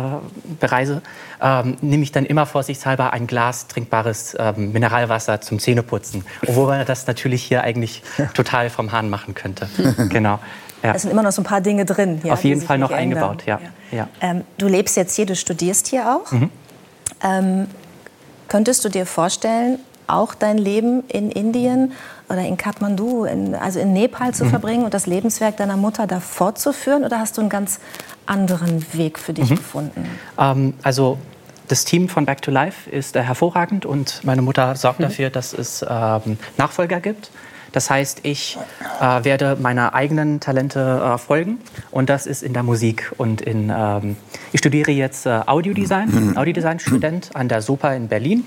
bereise, 0.60 1.01
ähm, 1.42 1.78
nehme 1.82 2.04
ich 2.04 2.12
dann 2.12 2.25
immer 2.25 2.46
vorsichtshalber 2.46 3.13
ein 3.13 3.28
Glas 3.28 3.68
trinkbares 3.72 4.36
ähm, 4.40 4.72
Mineralwasser 4.72 5.42
zum 5.42 5.60
Zähneputzen. 5.60 6.24
Obwohl 6.48 6.68
man 6.68 6.86
das 6.86 7.08
natürlich 7.08 7.44
hier 7.44 7.63
eigentlich 7.63 8.04
total 8.34 8.70
vom 8.70 8.92
Hahn 8.92 9.10
machen 9.10 9.34
könnte. 9.34 9.70
genau. 10.10 10.40
Ja. 10.84 10.94
Es 10.96 11.04
sind 11.04 11.12
immer 11.12 11.24
noch 11.24 11.32
so 11.32 11.42
ein 11.42 11.46
paar 11.46 11.62
Dinge 11.62 11.86
drin. 11.86 12.22
Ja, 12.24 12.34
Auf 12.34 12.44
jeden 12.44 12.62
Fall 12.62 12.78
noch 12.78 12.92
ändern. 12.92 13.24
eingebaut, 13.24 13.46
ja. 13.46 13.60
ja. 13.92 14.08
Ähm, 14.20 14.44
du 14.58 14.68
lebst 14.68 14.98
jetzt 14.98 15.16
hier, 15.16 15.25
du 15.25 15.36
studierst 15.36 15.88
hier 15.88 16.16
auch. 16.16 16.32
Mhm. 16.32 16.50
Ähm, 17.24 17.68
könntest 18.48 18.84
du 18.84 18.90
dir 18.90 19.06
vorstellen, 19.06 19.80
auch 20.08 20.34
dein 20.34 20.58
Leben 20.58 21.04
in 21.08 21.32
Indien 21.32 21.94
oder 22.30 22.42
in 22.42 22.58
Kathmandu, 22.58 23.25
in, 23.25 23.56
also 23.56 23.80
in 23.80 23.94
Nepal 23.94 24.34
zu 24.34 24.46
mhm. 24.46 24.50
verbringen 24.50 24.84
und 24.86 24.94
das 24.94 25.06
Lebenswerk 25.06 25.58
deiner 25.58 25.78
Mutter 25.78 26.08
da 26.08 26.20
fortzuführen? 26.20 27.04
Oder 27.04 27.20
hast 27.20 27.38
du 27.38 27.42
einen 27.42 27.50
ganz 27.50 27.80
anderen 28.25 28.86
Weg 28.94 29.20
für 29.20 29.34
dich 29.34 29.50
mhm. 29.51 29.56
gefunden? 29.56 30.10
Ähm, 30.38 30.74
also 30.82 31.18
das 31.72 31.86
Team 31.86 32.10
von 32.10 32.25
Back 32.25 32.42
to 32.42 32.51
Life 32.51 32.90
ist 32.90 33.16
äh, 33.16 33.22
hervorragend 33.22 33.86
und 33.86 34.25
meine 34.25 34.42
Mutter 34.42 34.75
sorgt 34.75 35.00
mhm. 35.00 35.04
dafür, 35.04 35.30
dass 35.30 35.54
es 35.54 35.86
ähm, 35.88 36.38
Nachfolger 36.58 37.00
gibt. 37.00 37.32
Das 37.72 37.90
heißt, 37.90 38.20
ich 38.24 38.58
äh, 39.00 39.24
werde 39.24 39.56
meiner 39.56 39.94
eigenen 39.94 40.42
Talente 40.42 41.01
äh, 41.01 41.18
folgen 41.18 41.60
und 41.90 42.10
das 42.10 42.28
ist 42.28 42.44
in 42.44 42.51
der 42.51 42.63
Musik 42.63 43.13
und 43.18 43.40
in. 43.40 43.72
Ähm, 43.74 44.18
ich 44.51 44.60
studiere 44.60 44.92
jetzt 44.92 45.25
äh, 45.25 45.40
Audiodesign, 45.46 46.10
mhm. 46.10 46.38
Audiodesign-Student 46.38 47.34
an 47.34 47.48
der 47.48 47.62
SOPA 47.62 47.94
in 47.94 48.10
Berlin. 48.10 48.44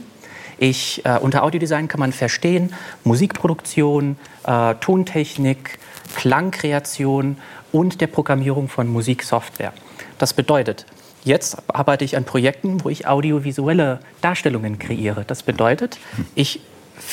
Ich, 0.59 1.03
äh, 1.07 1.19
unter 1.19 1.45
Audiodesign 1.45 1.89
kann 1.89 2.01
man 2.01 2.13
verstehen 2.13 2.75
Musikproduktion, 3.05 4.19
äh, 4.47 4.75
Tontechnik, 4.75 5.79
Klangkreation 6.15 7.39
und 7.73 8.03
der 8.03 8.09
Programmierung 8.09 8.69
von 8.69 8.87
Musiksoftware. 8.87 9.73
Das 10.19 10.35
bedeutet, 10.35 10.85
jetzt 11.25 11.57
arbeite 11.69 12.05
ich 12.05 12.17
an 12.17 12.25
Projekten, 12.25 12.85
wo 12.85 12.89
ich 12.89 13.07
audiovisuelle 13.07 14.01
Darstellungen 14.21 14.79
kreiere. 14.79 15.25
Das 15.27 15.43
bedeutet, 15.43 15.99
ich 16.35 16.61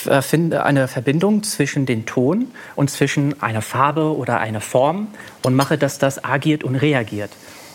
äh, 0.06 0.22
finde 0.22 0.64
eine 0.64 0.88
Verbindung 0.88 1.44
zwischen 1.44 1.86
den 1.86 2.06
Ton 2.06 2.48
und 2.76 2.90
zwischen 2.90 3.42
einer 3.42 3.62
Farbe 3.62 4.16
oder 4.16 4.40
einer 4.40 4.62
Form 4.62 5.08
und 5.42 5.56
mache, 5.56 5.78
dass 5.78 5.98
das 5.98 6.24
agiert 6.24 6.64
und 6.64 6.76
reagiert. 6.76 7.32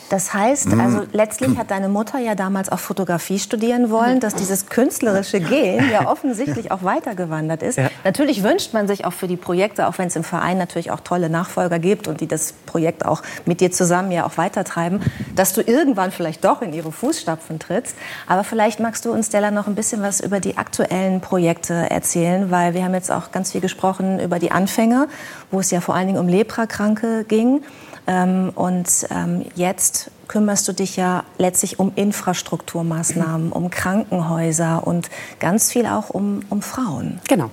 Das 0.08 0.32
heißt, 0.34 0.68
mhm. 0.68 0.80
also 0.80 1.02
letztlich 1.12 1.56
hat 1.58 1.70
deine 1.70 1.88
Mutter 1.88 2.18
ja 2.18 2.34
damals 2.34 2.70
auch 2.70 2.78
Fotografie 2.78 3.38
studieren 3.38 3.90
wollen, 3.90 4.20
dass 4.20 4.34
dieses 4.34 4.66
künstlerische 4.66 5.40
Gen 5.40 5.90
ja 5.90 6.06
offensichtlich 6.10 6.70
auch 6.70 6.82
weitergewandert 6.82 7.62
ist. 7.62 7.78
Ja. 7.78 7.90
Natürlich 8.04 8.42
wünscht 8.42 8.72
man 8.72 8.88
sich 8.88 9.04
auch 9.04 9.12
für 9.12 9.28
die 9.28 9.36
Projekte, 9.36 9.88
auch 9.88 9.98
wenn 9.98 10.08
es 10.08 10.16
im 10.16 10.24
Verein 10.24 10.58
natürlich 10.58 10.90
auch 10.90 11.00
tolle 11.00 11.30
Nachfolger 11.30 11.78
gibt 11.78 12.08
und 12.08 12.20
die 12.20 12.26
das 12.26 12.52
Projekt 12.52 13.04
auch 13.04 13.22
mit 13.44 13.60
dir 13.60 13.72
zusammen 13.72 14.12
ja 14.12 14.26
auch 14.26 14.36
weitertreiben, 14.36 15.00
dass 15.34 15.52
du 15.52 15.60
irgendwann 15.60 16.12
vielleicht 16.12 16.44
doch 16.44 16.62
in 16.62 16.72
ihre 16.72 16.92
Fußstapfen 16.92 17.58
trittst. 17.58 17.96
Aber 18.26 18.44
vielleicht 18.44 18.80
magst 18.80 19.04
du 19.04 19.12
uns, 19.12 19.26
Stella, 19.26 19.50
noch 19.50 19.66
ein 19.66 19.74
bisschen 19.74 20.02
was 20.02 20.20
über 20.20 20.40
die 20.40 20.56
aktuellen 20.56 21.20
Projekte 21.20 21.74
erzählen, 21.90 22.50
weil 22.50 22.74
wir 22.74 22.84
haben 22.84 22.94
jetzt 22.94 23.10
auch 23.10 23.32
ganz 23.32 23.52
viel 23.52 23.60
gesprochen 23.60 24.20
über 24.20 24.38
die 24.38 24.52
Anfänge, 24.52 25.08
wo 25.50 25.60
es 25.60 25.70
ja 25.70 25.80
vor 25.80 25.94
allen 25.94 26.06
Dingen 26.06 26.18
um 26.18 26.28
Leprakranke 26.28 27.24
ging. 27.24 27.62
Ähm, 28.06 28.52
und 28.54 28.88
ähm, 29.10 29.44
jetzt 29.56 29.95
kümmerst 30.28 30.66
du 30.68 30.72
dich 30.72 30.96
ja 30.96 31.24
letztlich 31.38 31.78
um 31.78 31.92
Infrastrukturmaßnahmen, 31.94 33.52
um 33.52 33.70
Krankenhäuser 33.70 34.86
und 34.86 35.08
ganz 35.38 35.70
viel 35.70 35.86
auch 35.86 36.10
um, 36.10 36.40
um 36.50 36.62
Frauen. 36.62 37.20
Genau. 37.28 37.50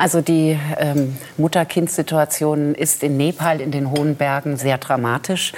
Also 0.00 0.22
die 0.22 0.58
ähm, 0.78 1.18
Mutter-Kind-Situation 1.36 2.74
ist 2.74 3.02
in 3.02 3.18
Nepal 3.18 3.60
in 3.60 3.70
den 3.70 3.90
hohen 3.90 4.16
Bergen 4.16 4.56
sehr 4.56 4.78
dramatisch. 4.78 5.52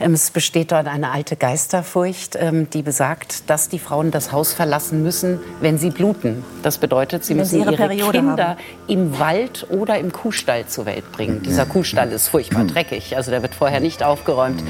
Ähm, 0.00 0.14
es 0.14 0.30
besteht 0.30 0.72
dort 0.72 0.86
eine 0.86 1.10
alte 1.10 1.36
Geisterfurcht, 1.36 2.36
ähm, 2.40 2.70
die 2.70 2.80
besagt, 2.80 3.50
dass 3.50 3.68
die 3.68 3.78
Frauen 3.78 4.10
das 4.10 4.32
Haus 4.32 4.54
verlassen 4.54 5.02
müssen, 5.02 5.40
wenn 5.60 5.76
sie 5.76 5.90
bluten. 5.90 6.42
Das 6.62 6.78
bedeutet, 6.78 7.24
sie 7.24 7.34
wenn 7.34 7.40
müssen 7.40 7.62
sie 7.62 7.70
ihre, 7.70 7.94
ihre 7.94 8.10
Kinder 8.12 8.48
haben. 8.48 8.60
im 8.88 9.18
Wald 9.18 9.66
oder 9.68 9.98
im 9.98 10.10
Kuhstall 10.10 10.66
zur 10.66 10.86
Welt 10.86 11.12
bringen. 11.12 11.42
Dieser 11.42 11.66
Kuhstall 11.66 12.12
ist 12.12 12.28
furchtbar 12.28 12.64
dreckig, 12.66 13.16
also 13.16 13.30
der 13.30 13.42
wird 13.42 13.54
vorher 13.54 13.80
nicht 13.80 14.02
aufgeräumt. 14.02 14.62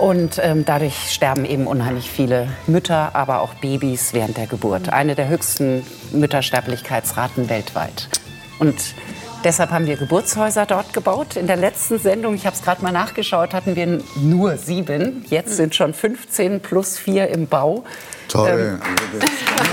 Und 0.00 0.40
ähm, 0.42 0.64
dadurch 0.64 1.12
sterben 1.12 1.44
eben 1.44 1.66
unheimlich 1.66 2.10
viele 2.10 2.48
Mütter, 2.66 3.14
aber 3.14 3.42
auch 3.42 3.52
Babys 3.52 4.14
während 4.14 4.38
der 4.38 4.46
Geburt. 4.46 4.90
Eine 4.90 5.14
der 5.14 5.28
höchsten 5.28 5.84
Müttersterblichkeitsraten 6.12 7.50
weltweit. 7.50 8.08
Und 8.58 8.94
deshalb 9.44 9.70
haben 9.70 9.86
wir 9.86 9.98
Geburtshäuser 9.98 10.64
dort 10.64 10.94
gebaut. 10.94 11.36
In 11.36 11.46
der 11.46 11.56
letzten 11.56 11.98
Sendung, 11.98 12.34
ich 12.34 12.46
habe 12.46 12.56
es 12.56 12.62
gerade 12.62 12.82
mal 12.82 12.92
nachgeschaut, 12.92 13.52
hatten 13.52 13.76
wir 13.76 14.00
nur 14.16 14.56
sieben. 14.56 15.26
Jetzt 15.28 15.56
sind 15.56 15.74
schon 15.74 15.92
15 15.92 16.60
plus 16.60 16.96
vier 16.96 17.28
im 17.28 17.46
Bau. 17.46 17.84
Toll. 18.28 18.80
Ähm, 18.82 19.69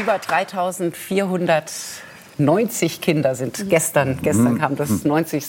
über 0.00 0.18
3490 0.18 3.00
Kinder 3.00 3.34
sind 3.34 3.68
gestern, 3.68 4.18
gestern 4.22 4.58
kam 4.58 4.76
das 4.76 5.04
90. 5.04 5.44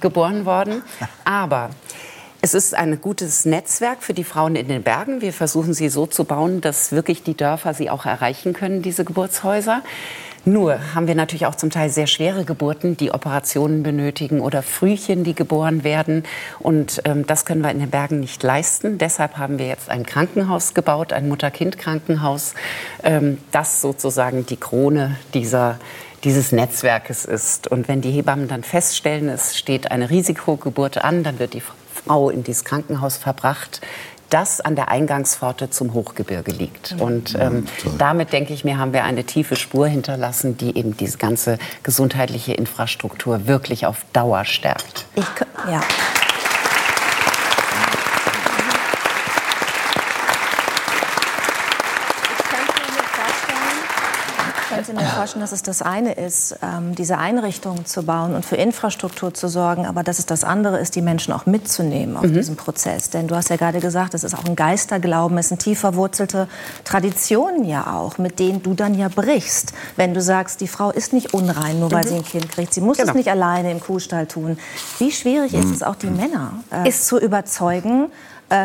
geboren 0.00 0.44
worden. 0.44 0.82
Aber 1.24 1.70
es 2.40 2.54
ist 2.54 2.74
ein 2.74 3.00
gutes 3.00 3.44
Netzwerk 3.44 4.02
für 4.02 4.14
die 4.14 4.24
Frauen 4.24 4.56
in 4.56 4.68
den 4.68 4.82
Bergen. 4.82 5.20
Wir 5.20 5.32
versuchen 5.32 5.74
sie 5.74 5.88
so 5.88 6.06
zu 6.06 6.24
bauen, 6.24 6.60
dass 6.60 6.92
wirklich 6.92 7.22
die 7.22 7.36
Dörfer 7.36 7.74
sie 7.74 7.90
auch 7.90 8.06
erreichen 8.06 8.52
können, 8.52 8.82
diese 8.82 9.04
Geburtshäuser. 9.04 9.82
Nur 10.44 10.94
haben 10.94 11.06
wir 11.06 11.14
natürlich 11.14 11.46
auch 11.46 11.54
zum 11.54 11.70
Teil 11.70 11.88
sehr 11.88 12.08
schwere 12.08 12.44
Geburten, 12.44 12.96
die 12.96 13.12
Operationen 13.12 13.84
benötigen 13.84 14.40
oder 14.40 14.62
Frühchen, 14.62 15.22
die 15.22 15.34
geboren 15.34 15.84
werden. 15.84 16.24
Und 16.58 17.00
ähm, 17.04 17.26
das 17.26 17.44
können 17.44 17.62
wir 17.62 17.70
in 17.70 17.78
den 17.78 17.90
Bergen 17.90 18.18
nicht 18.18 18.42
leisten. 18.42 18.98
Deshalb 18.98 19.38
haben 19.38 19.58
wir 19.58 19.66
jetzt 19.66 19.88
ein 19.88 20.04
Krankenhaus 20.04 20.74
gebaut, 20.74 21.12
ein 21.12 21.28
Mutter-Kind-Krankenhaus, 21.28 22.54
ähm, 23.04 23.38
das 23.52 23.80
sozusagen 23.80 24.44
die 24.44 24.56
Krone 24.56 25.16
dieser 25.32 25.78
dieses 26.24 26.52
Netzwerkes 26.52 27.24
ist. 27.24 27.66
Und 27.66 27.88
wenn 27.88 28.00
die 28.00 28.12
Hebammen 28.12 28.46
dann 28.46 28.62
feststellen, 28.62 29.28
es 29.28 29.56
steht 29.58 29.90
eine 29.90 30.08
Risikogeburt 30.08 31.02
an, 31.02 31.24
dann 31.24 31.40
wird 31.40 31.54
die 31.54 31.62
Frau 32.04 32.30
in 32.30 32.44
dieses 32.44 32.64
Krankenhaus 32.64 33.16
verbracht, 33.16 33.80
das 34.32 34.60
an 34.60 34.76
der 34.76 34.88
Eingangspforte 34.88 35.70
zum 35.70 35.92
Hochgebirge 35.92 36.52
liegt. 36.52 36.96
Und 36.98 37.36
ähm, 37.38 37.66
damit, 37.98 38.32
denke 38.32 38.54
ich 38.54 38.64
mir, 38.64 38.78
haben 38.78 38.92
wir 38.92 39.04
eine 39.04 39.24
tiefe 39.24 39.56
Spur 39.56 39.86
hinterlassen, 39.86 40.56
die 40.56 40.76
eben 40.76 40.96
diese 40.96 41.18
ganze 41.18 41.58
gesundheitliche 41.82 42.54
Infrastruktur 42.54 43.46
wirklich 43.46 43.86
auf 43.86 44.06
Dauer 44.12 44.44
stärkt. 44.44 45.06
Ich, 45.14 45.24
ja. 45.70 45.80
Könnte 54.92 55.10
mir 55.10 55.16
vorstellen, 55.16 55.40
dass 55.40 55.52
es 55.52 55.62
das 55.62 55.82
eine 55.82 56.12
ist, 56.12 56.56
ähm, 56.62 56.94
diese 56.94 57.18
Einrichtungen 57.18 57.86
zu 57.86 58.02
bauen 58.02 58.34
und 58.34 58.44
für 58.44 58.56
Infrastruktur 58.56 59.34
zu 59.34 59.48
sorgen, 59.48 59.86
aber 59.86 60.02
dass 60.02 60.18
es 60.18 60.26
das 60.26 60.44
andere 60.44 60.78
ist, 60.78 60.94
die 60.96 61.02
Menschen 61.02 61.32
auch 61.32 61.46
mitzunehmen 61.46 62.16
auf 62.16 62.24
mhm. 62.24 62.34
diesem 62.34 62.56
Prozess. 62.56 63.10
Denn 63.10 63.28
du 63.28 63.36
hast 63.36 63.50
ja 63.50 63.56
gerade 63.56 63.80
gesagt, 63.80 64.14
es 64.14 64.24
ist 64.24 64.34
auch 64.34 64.44
ein 64.44 64.56
Geisterglauben, 64.56 65.36
es 65.38 65.48
sind 65.48 65.62
tief 65.62 65.80
verwurzelte 65.80 66.48
Traditionen 66.84 67.64
ja 67.64 67.94
auch, 67.94 68.18
mit 68.18 68.38
denen 68.38 68.62
du 68.62 68.74
dann 68.74 68.94
ja 68.94 69.08
brichst. 69.08 69.72
Wenn 69.96 70.14
du 70.14 70.20
sagst, 70.20 70.60
die 70.60 70.68
Frau 70.68 70.90
ist 70.90 71.12
nicht 71.12 71.34
unrein, 71.34 71.80
nur 71.80 71.90
weil 71.90 72.04
mhm. 72.04 72.08
sie 72.08 72.14
ein 72.16 72.24
Kind 72.24 72.50
kriegt, 72.50 72.74
sie 72.74 72.80
muss 72.80 72.98
genau. 72.98 73.10
es 73.10 73.16
nicht 73.16 73.30
alleine 73.30 73.70
im 73.70 73.80
Kuhstall 73.80 74.26
tun. 74.26 74.58
Wie 74.98 75.10
schwierig 75.10 75.54
ist 75.54 75.70
es 75.70 75.82
auch, 75.82 75.96
die 75.96 76.10
Männer 76.10 76.52
äh, 76.70 76.88
ist 76.88 77.06
zu 77.06 77.18
überzeugen, 77.18 78.10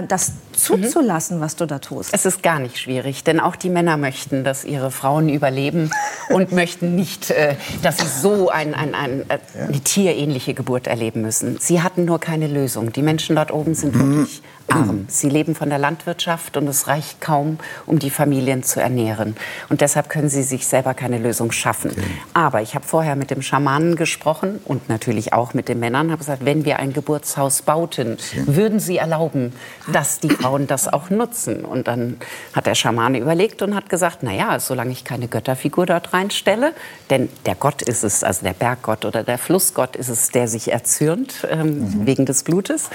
das 0.08 0.34
zuzulassen, 0.54 1.40
was 1.40 1.56
du 1.56 1.66
da 1.66 1.80
tust? 1.80 2.14
Es 2.14 2.26
ist 2.26 2.44
gar 2.44 2.60
nicht 2.60 2.78
schwierig, 2.78 3.24
denn 3.24 3.40
auch 3.40 3.56
die 3.56 3.70
Männer 3.70 3.98
möchten, 3.98 4.44
dass 4.44 4.66
ihre 4.66 4.92
Frauen 4.92 5.30
überleben 5.30 5.92
und 6.30 6.52
möchten 6.52 6.96
nicht, 6.96 7.32
äh, 7.32 7.56
dass 7.82 7.98
sie 7.98 8.08
so 8.08 8.50
ein, 8.50 8.74
ein, 8.74 8.96
ein, 8.96 9.30
äh, 9.30 9.40
eine 9.68 9.80
tierähnliche 9.80 10.54
Geburt 10.54 10.88
erleben 10.88 11.22
müssen. 11.22 11.58
Sie 11.60 11.82
hatten 11.82 12.06
nur 12.06 12.20
keine 12.20 12.48
Lösung. 12.48 12.92
Die 12.92 13.02
Menschen 13.02 13.36
dort 13.36 13.52
oben 13.52 13.76
sind 13.76 13.98
wirklich 13.98 14.42
arm. 14.70 15.06
Sie 15.08 15.30
leben 15.30 15.56
von 15.56 15.70
der 15.70 15.80
Landwirtschaft 15.80 16.58
und 16.58 16.68
es 16.68 16.88
reicht 16.88 17.22
kaum, 17.22 17.58
um 17.86 18.00
die 18.00 18.10
Familien 18.10 18.64
zu 18.64 18.82
ernähren. 18.82 19.36
Und 19.70 19.82
deshalb 19.82 20.10
können 20.10 20.30
sie 20.30 20.44
sich 20.44 20.68
selber 20.68 20.94
keine 20.94 21.18
Lösung 21.18 21.52
schaffen. 21.52 21.92
Aber 22.34 22.62
ich 22.62 22.76
habe 22.76 22.86
vorher 22.86 23.16
mit 23.16 23.32
dem 23.32 23.42
Schamanen 23.42 23.96
gesprochen 23.96 24.60
und 24.66 24.90
natürlich 24.90 25.34
auch 25.34 25.54
mit 25.54 25.70
den 25.70 25.80
Männern, 25.80 26.12
habe 26.12 26.20
gesagt, 26.20 26.46
wenn 26.46 26.66
wir 26.66 26.80
ein 26.80 26.94
Geburtshaus 26.94 27.62
bauten, 27.62 28.18
würden 28.46 28.80
sie 28.80 28.98
erlauben, 28.98 29.54
dass 29.92 30.20
die 30.20 30.30
Frauen 30.30 30.68
das 30.68 30.92
auch 30.92 31.10
nutzen. 31.10 31.64
Und 31.64 31.88
dann 31.88 32.18
hat 32.54 32.66
der 32.66 32.76
Schamane 32.76 33.20
überlegt 33.20 33.62
und 33.62 33.76
hat 33.76 33.90
gesagt, 33.90 34.20
na 34.22 34.34
ja, 34.34 34.60
solange 34.60 34.92
ich 34.92 35.04
keine 35.04 35.28
Götterfigur 35.28 35.86
dort 35.86 36.14
reinstelle, 36.14 36.74
denn 37.10 37.30
der 37.46 37.56
Gott 37.56 37.82
ist 37.82 38.04
es, 38.04 38.24
also 38.24 38.44
der 38.44 38.54
Berggott 38.54 39.06
oder 39.06 39.24
der 39.24 39.38
Flussgott 39.38 39.96
ist 39.96 40.10
es, 40.10 40.30
der 40.30 40.48
sich 40.48 40.72
erzürnt 40.72 41.48
ähm, 41.50 41.80
mhm. 41.80 42.06
wegen 42.06 42.26
des 42.26 42.44
Blutes, 42.44 42.90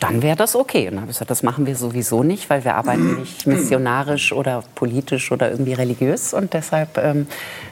dann 0.00 0.22
wäre 0.22 0.36
das 0.36 0.54
okay. 0.54 0.88
Und 0.88 0.94
dann 0.94 1.00
habe 1.02 1.10
ich 1.10 1.16
gesagt, 1.16 1.30
das 1.30 1.42
machen 1.42 1.66
wir 1.66 1.76
sowieso 1.76 2.22
nicht, 2.22 2.48
weil 2.50 2.64
wir 2.64 2.76
arbeiten 2.76 3.18
nicht 3.20 3.46
missionarisch 3.46 4.32
oder 4.32 4.62
politisch 4.74 5.32
oder 5.32 5.50
irgendwie 5.50 5.72
religiös. 5.72 6.34
Und 6.34 6.54
deshalb 6.54 6.98
ähm, 6.98 7.26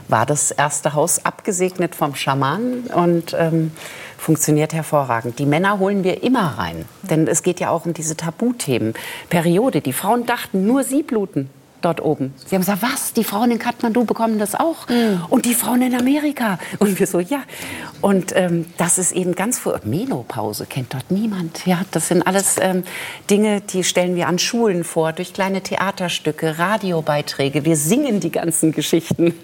war 0.09 0.27
das 0.27 0.51
erste 0.51 0.95
Haus 0.95 1.25
abgesegnet 1.25 1.95
vom 1.95 2.15
Schaman 2.15 2.85
und 2.95 3.37
ähm, 3.39 3.73
funktioniert 4.19 4.75
hervorragend. 4.75 5.39
Die 5.39 5.47
Männer 5.47 5.79
holen 5.79 6.03
wir 6.05 6.23
immer 6.23 6.59
rein, 6.59 6.85
denn 7.03 7.29
es 7.29 7.43
geht 7.43 7.61
ja 7.61 7.71
auch 7.71 7.87
um 7.87 7.95
diese 7.95 8.17
Tabuthemen. 8.17 8.95
Periode, 9.31 9.81
die 9.81 9.93
Frauen 9.93 10.27
dachten, 10.27 10.67
nur 10.67 10.83
sie 10.85 11.03
bluten 11.03 11.51
dort 11.81 12.01
oben. 12.03 12.35
Sie 12.47 12.55
haben 12.55 12.63
gesagt, 12.63 12.83
was? 12.83 13.13
Die 13.13 13.25
Frauen 13.25 13.51
in 13.51 13.59
Kathmandu 13.59 14.05
bekommen 14.05 14.39
das 14.39 14.55
auch? 14.55 14.89
Mhm. 14.89 15.23
Und 15.29 15.45
die 15.45 15.55
Frauen 15.55 15.83
in 15.83 15.95
Amerika? 15.95 16.59
Und 16.79 16.99
wir 16.99 17.07
so, 17.07 17.21
ja. 17.21 17.43
Und 18.01 18.35
ähm, 18.37 18.67
das 18.77 18.99
ist 18.99 19.13
eben 19.13 19.35
ganz 19.35 19.59
vor. 19.59 19.81
Menopause 19.85 20.67
kennt 20.67 20.95
dort 20.95 21.11
niemand. 21.11 21.67
Ja, 21.67 21.81
das 21.91 22.09
sind 22.09 22.27
alles 22.27 22.57
ähm, 22.61 22.85
Dinge, 23.31 23.61
die 23.61 23.85
stellen 23.85 24.17
wir 24.17 24.29
an 24.29 24.39
Schulen 24.39 24.85
vor, 24.85 25.13
durch 25.13 25.33
kleine 25.33 25.63
Theaterstücke, 25.63 26.59
Radiobeiträge. 26.59 27.65
Wir 27.65 27.77
singen 27.77 28.21
die 28.21 28.31
ganzen 28.31 28.73
Geschichten, 28.73 29.35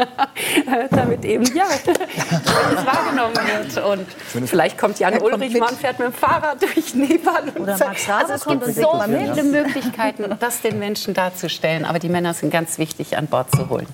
damit 0.90 1.24
eben, 1.24 1.44
ja, 1.56 1.64
es 1.86 2.86
wahrgenommen 2.86 3.34
wird. 3.34 3.84
Und 3.84 4.48
vielleicht 4.48 4.78
kommt 4.78 4.98
Jan 4.98 5.18
Ulrich 5.20 5.58
mal 5.58 5.70
und 5.70 5.78
fährt 5.78 5.98
mit 5.98 6.08
dem 6.08 6.14
Fahrrad 6.14 6.62
durch 6.62 6.94
Nepal. 6.94 7.44
Oder 7.58 7.78
Max 7.78 8.08
also 8.08 8.32
es 8.34 8.44
gibt 8.44 8.64
so 8.74 9.00
viele 9.04 9.42
Möglichkeiten, 9.42 10.24
das 10.38 10.60
den 10.60 10.78
Menschen 10.78 11.14
darzustellen. 11.14 11.84
Aber 11.84 11.98
die 11.98 12.08
Männer 12.22 12.34
sind 12.34 12.50
ganz 12.50 12.78
wichtig 12.78 13.18
an 13.18 13.26
Bord 13.26 13.50
zu 13.50 13.68
holen. 13.68 13.88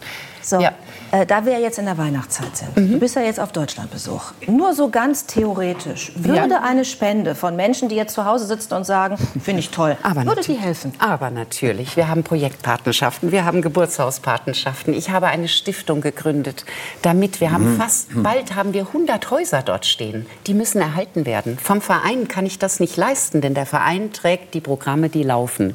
So, 0.48 0.60
ja. 0.60 0.72
äh, 1.10 1.26
da 1.26 1.44
wir 1.44 1.60
jetzt 1.60 1.78
in 1.78 1.84
der 1.84 1.98
Weihnachtszeit 1.98 2.56
sind, 2.56 2.76
mhm. 2.76 2.92
du 2.92 2.98
bist 2.98 3.16
ja 3.16 3.22
jetzt 3.22 3.38
auf 3.38 3.52
Deutschlandbesuch. 3.52 4.32
Nur 4.46 4.72
so 4.72 4.88
ganz 4.88 5.26
theoretisch, 5.26 6.12
würde 6.16 6.54
ja. 6.54 6.62
eine 6.62 6.86
Spende 6.86 7.34
von 7.34 7.54
Menschen, 7.54 7.90
die 7.90 7.96
jetzt 7.96 8.14
zu 8.14 8.24
Hause 8.24 8.46
sitzen 8.46 8.72
und 8.72 8.84
sagen, 8.84 9.16
finde 9.42 9.60
ich 9.60 9.70
toll, 9.70 9.98
Aber 10.02 10.24
würde 10.24 10.40
die 10.40 10.54
helfen? 10.54 10.92
Aber 10.98 11.30
natürlich. 11.30 11.96
Wir 11.96 12.08
haben 12.08 12.22
Projektpartnerschaften, 12.22 13.30
wir 13.30 13.44
haben 13.44 13.60
Geburtshauspatenschaften. 13.60 14.94
Ich 14.94 15.10
habe 15.10 15.26
eine 15.26 15.48
Stiftung 15.48 16.00
gegründet, 16.00 16.64
damit 17.02 17.42
wir 17.42 17.50
haben 17.50 17.74
mhm. 17.74 17.76
fast, 17.78 18.14
mhm. 18.14 18.22
bald 18.22 18.54
haben 18.54 18.72
wir 18.72 18.86
100 18.86 19.30
Häuser 19.30 19.62
dort 19.62 19.84
stehen. 19.84 20.24
Die 20.46 20.54
müssen 20.54 20.80
erhalten 20.80 21.26
werden. 21.26 21.58
Vom 21.58 21.82
Verein 21.82 22.26
kann 22.26 22.46
ich 22.46 22.58
das 22.58 22.80
nicht 22.80 22.96
leisten, 22.96 23.42
denn 23.42 23.52
der 23.52 23.66
Verein 23.66 24.12
trägt 24.12 24.54
die 24.54 24.60
Programme, 24.60 25.10
die 25.10 25.24
laufen. 25.24 25.74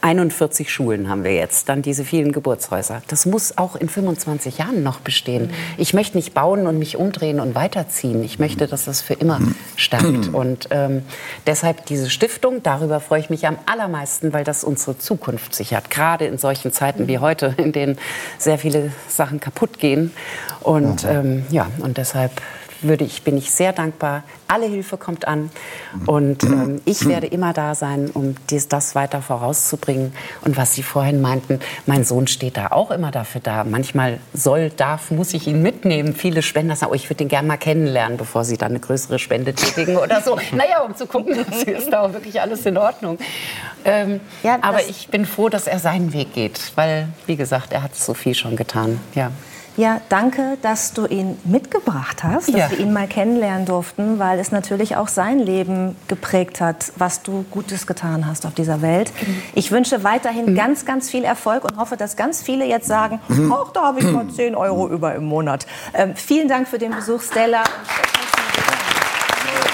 41 0.00 0.72
Schulen 0.72 1.10
haben 1.10 1.24
wir 1.24 1.34
jetzt, 1.34 1.68
dann 1.68 1.82
diese 1.94 2.04
vielen 2.04 2.32
Geburtshäuser. 2.32 3.02
Das 3.08 3.26
muss 3.26 3.56
auch 3.58 3.76
in 3.76 3.88
25 3.88 4.24
25 4.24 4.58
Jahren 4.58 4.82
noch 4.82 5.00
bestehen. 5.00 5.50
Ich 5.76 5.94
möchte 5.94 6.16
nicht 6.16 6.34
bauen 6.34 6.66
und 6.66 6.78
mich 6.78 6.96
umdrehen 6.96 7.40
und 7.40 7.54
weiterziehen. 7.54 8.22
Ich 8.22 8.38
möchte, 8.38 8.66
dass 8.66 8.84
das 8.84 9.00
für 9.00 9.14
immer 9.14 9.40
stärkt. 9.76 10.28
Und 10.34 10.68
ähm, 10.70 11.02
deshalb 11.46 11.86
diese 11.86 12.10
Stiftung, 12.10 12.62
darüber 12.62 13.00
freue 13.00 13.20
ich 13.20 13.30
mich 13.30 13.46
am 13.46 13.56
allermeisten, 13.66 14.32
weil 14.32 14.44
das 14.44 14.64
unsere 14.64 14.98
Zukunft 14.98 15.54
sichert. 15.54 15.90
Gerade 15.90 16.26
in 16.26 16.38
solchen 16.38 16.72
Zeiten 16.72 17.08
wie 17.08 17.18
heute, 17.18 17.54
in 17.56 17.72
denen 17.72 17.98
sehr 18.38 18.58
viele 18.58 18.92
Sachen 19.08 19.40
kaputt 19.40 19.78
gehen. 19.78 20.12
Und 20.60 21.04
ähm, 21.04 21.44
ja, 21.50 21.68
und 21.80 21.98
deshalb 21.98 22.32
würde 22.84 23.04
ich, 23.04 23.22
bin 23.22 23.36
ich 23.36 23.50
sehr 23.50 23.72
dankbar. 23.72 24.22
Alle 24.48 24.66
Hilfe 24.66 24.96
kommt 24.96 25.26
an 25.26 25.50
und 26.06 26.44
ähm, 26.44 26.80
ich 26.84 27.06
werde 27.08 27.26
immer 27.26 27.52
da 27.52 27.74
sein, 27.74 28.10
um 28.12 28.36
dies, 28.50 28.68
das 28.68 28.94
weiter 28.94 29.22
vorauszubringen. 29.22 30.12
Und 30.42 30.56
was 30.56 30.74
Sie 30.74 30.82
vorhin 30.82 31.20
meinten, 31.20 31.60
mein 31.86 32.04
Sohn 32.04 32.26
steht 32.26 32.56
da 32.56 32.68
auch 32.68 32.90
immer 32.90 33.10
dafür 33.10 33.40
da. 33.40 33.64
Manchmal 33.64 34.20
soll, 34.32 34.70
darf, 34.70 35.10
muss 35.10 35.34
ich 35.34 35.46
ihn 35.46 35.62
mitnehmen. 35.62 36.14
Viele 36.14 36.42
Spender 36.42 36.76
sagen, 36.76 36.92
oh, 36.92 36.94
ich 36.94 37.10
würde 37.10 37.24
ihn 37.24 37.28
gerne 37.28 37.48
mal 37.48 37.56
kennenlernen, 37.56 38.16
bevor 38.16 38.44
Sie 38.44 38.56
dann 38.56 38.70
eine 38.70 38.80
größere 38.80 39.18
Spende 39.18 39.54
tätigen 39.54 39.96
oder 39.96 40.20
so. 40.20 40.38
Naja, 40.52 40.82
um 40.82 40.94
zu 40.94 41.06
gucken, 41.06 41.34
ist 41.66 41.92
da 41.92 42.02
auch 42.02 42.12
wirklich 42.12 42.40
alles 42.40 42.64
in 42.66 42.76
Ordnung. 42.76 43.18
Ähm, 43.84 44.20
ja, 44.42 44.58
aber 44.60 44.80
ich 44.88 45.08
bin 45.08 45.26
froh, 45.26 45.48
dass 45.48 45.66
er 45.66 45.78
seinen 45.78 46.12
Weg 46.12 46.32
geht, 46.32 46.72
weil, 46.76 47.08
wie 47.26 47.36
gesagt, 47.36 47.72
er 47.72 47.82
hat 47.82 47.96
so 47.96 48.14
viel 48.14 48.34
schon 48.34 48.56
getan. 48.56 49.00
Ja. 49.14 49.30
Ja, 49.76 50.00
danke, 50.08 50.56
dass 50.62 50.92
du 50.92 51.06
ihn 51.06 51.36
mitgebracht 51.44 52.22
hast, 52.22 52.48
dass 52.48 52.54
ja. 52.54 52.70
wir 52.70 52.78
ihn 52.78 52.92
mal 52.92 53.08
kennenlernen 53.08 53.66
durften, 53.66 54.18
weil 54.18 54.38
es 54.38 54.52
natürlich 54.52 54.96
auch 54.96 55.08
sein 55.08 55.40
Leben 55.40 55.96
geprägt 56.06 56.60
hat, 56.60 56.92
was 56.96 57.22
du 57.22 57.44
Gutes 57.50 57.86
getan 57.86 58.26
hast 58.26 58.46
auf 58.46 58.54
dieser 58.54 58.82
Welt. 58.82 59.12
Mhm. 59.20 59.42
Ich 59.54 59.72
wünsche 59.72 60.04
weiterhin 60.04 60.52
mhm. 60.52 60.54
ganz, 60.54 60.84
ganz 60.84 61.10
viel 61.10 61.24
Erfolg 61.24 61.64
und 61.64 61.76
hoffe, 61.76 61.96
dass 61.96 62.16
ganz 62.16 62.42
viele 62.42 62.64
jetzt 62.66 62.86
sagen, 62.86 63.20
mhm. 63.28 63.52
ach, 63.52 63.72
da 63.72 63.82
habe 63.82 64.00
ich 64.00 64.10
mal 64.10 64.28
10 64.34 64.54
Euro 64.54 64.88
über 64.88 65.14
im 65.14 65.24
Monat. 65.24 65.66
Ähm, 65.92 66.14
vielen 66.14 66.48
Dank 66.48 66.68
für 66.68 66.78
den 66.78 66.92
Besuch, 66.94 67.22
Stella. 67.22 67.64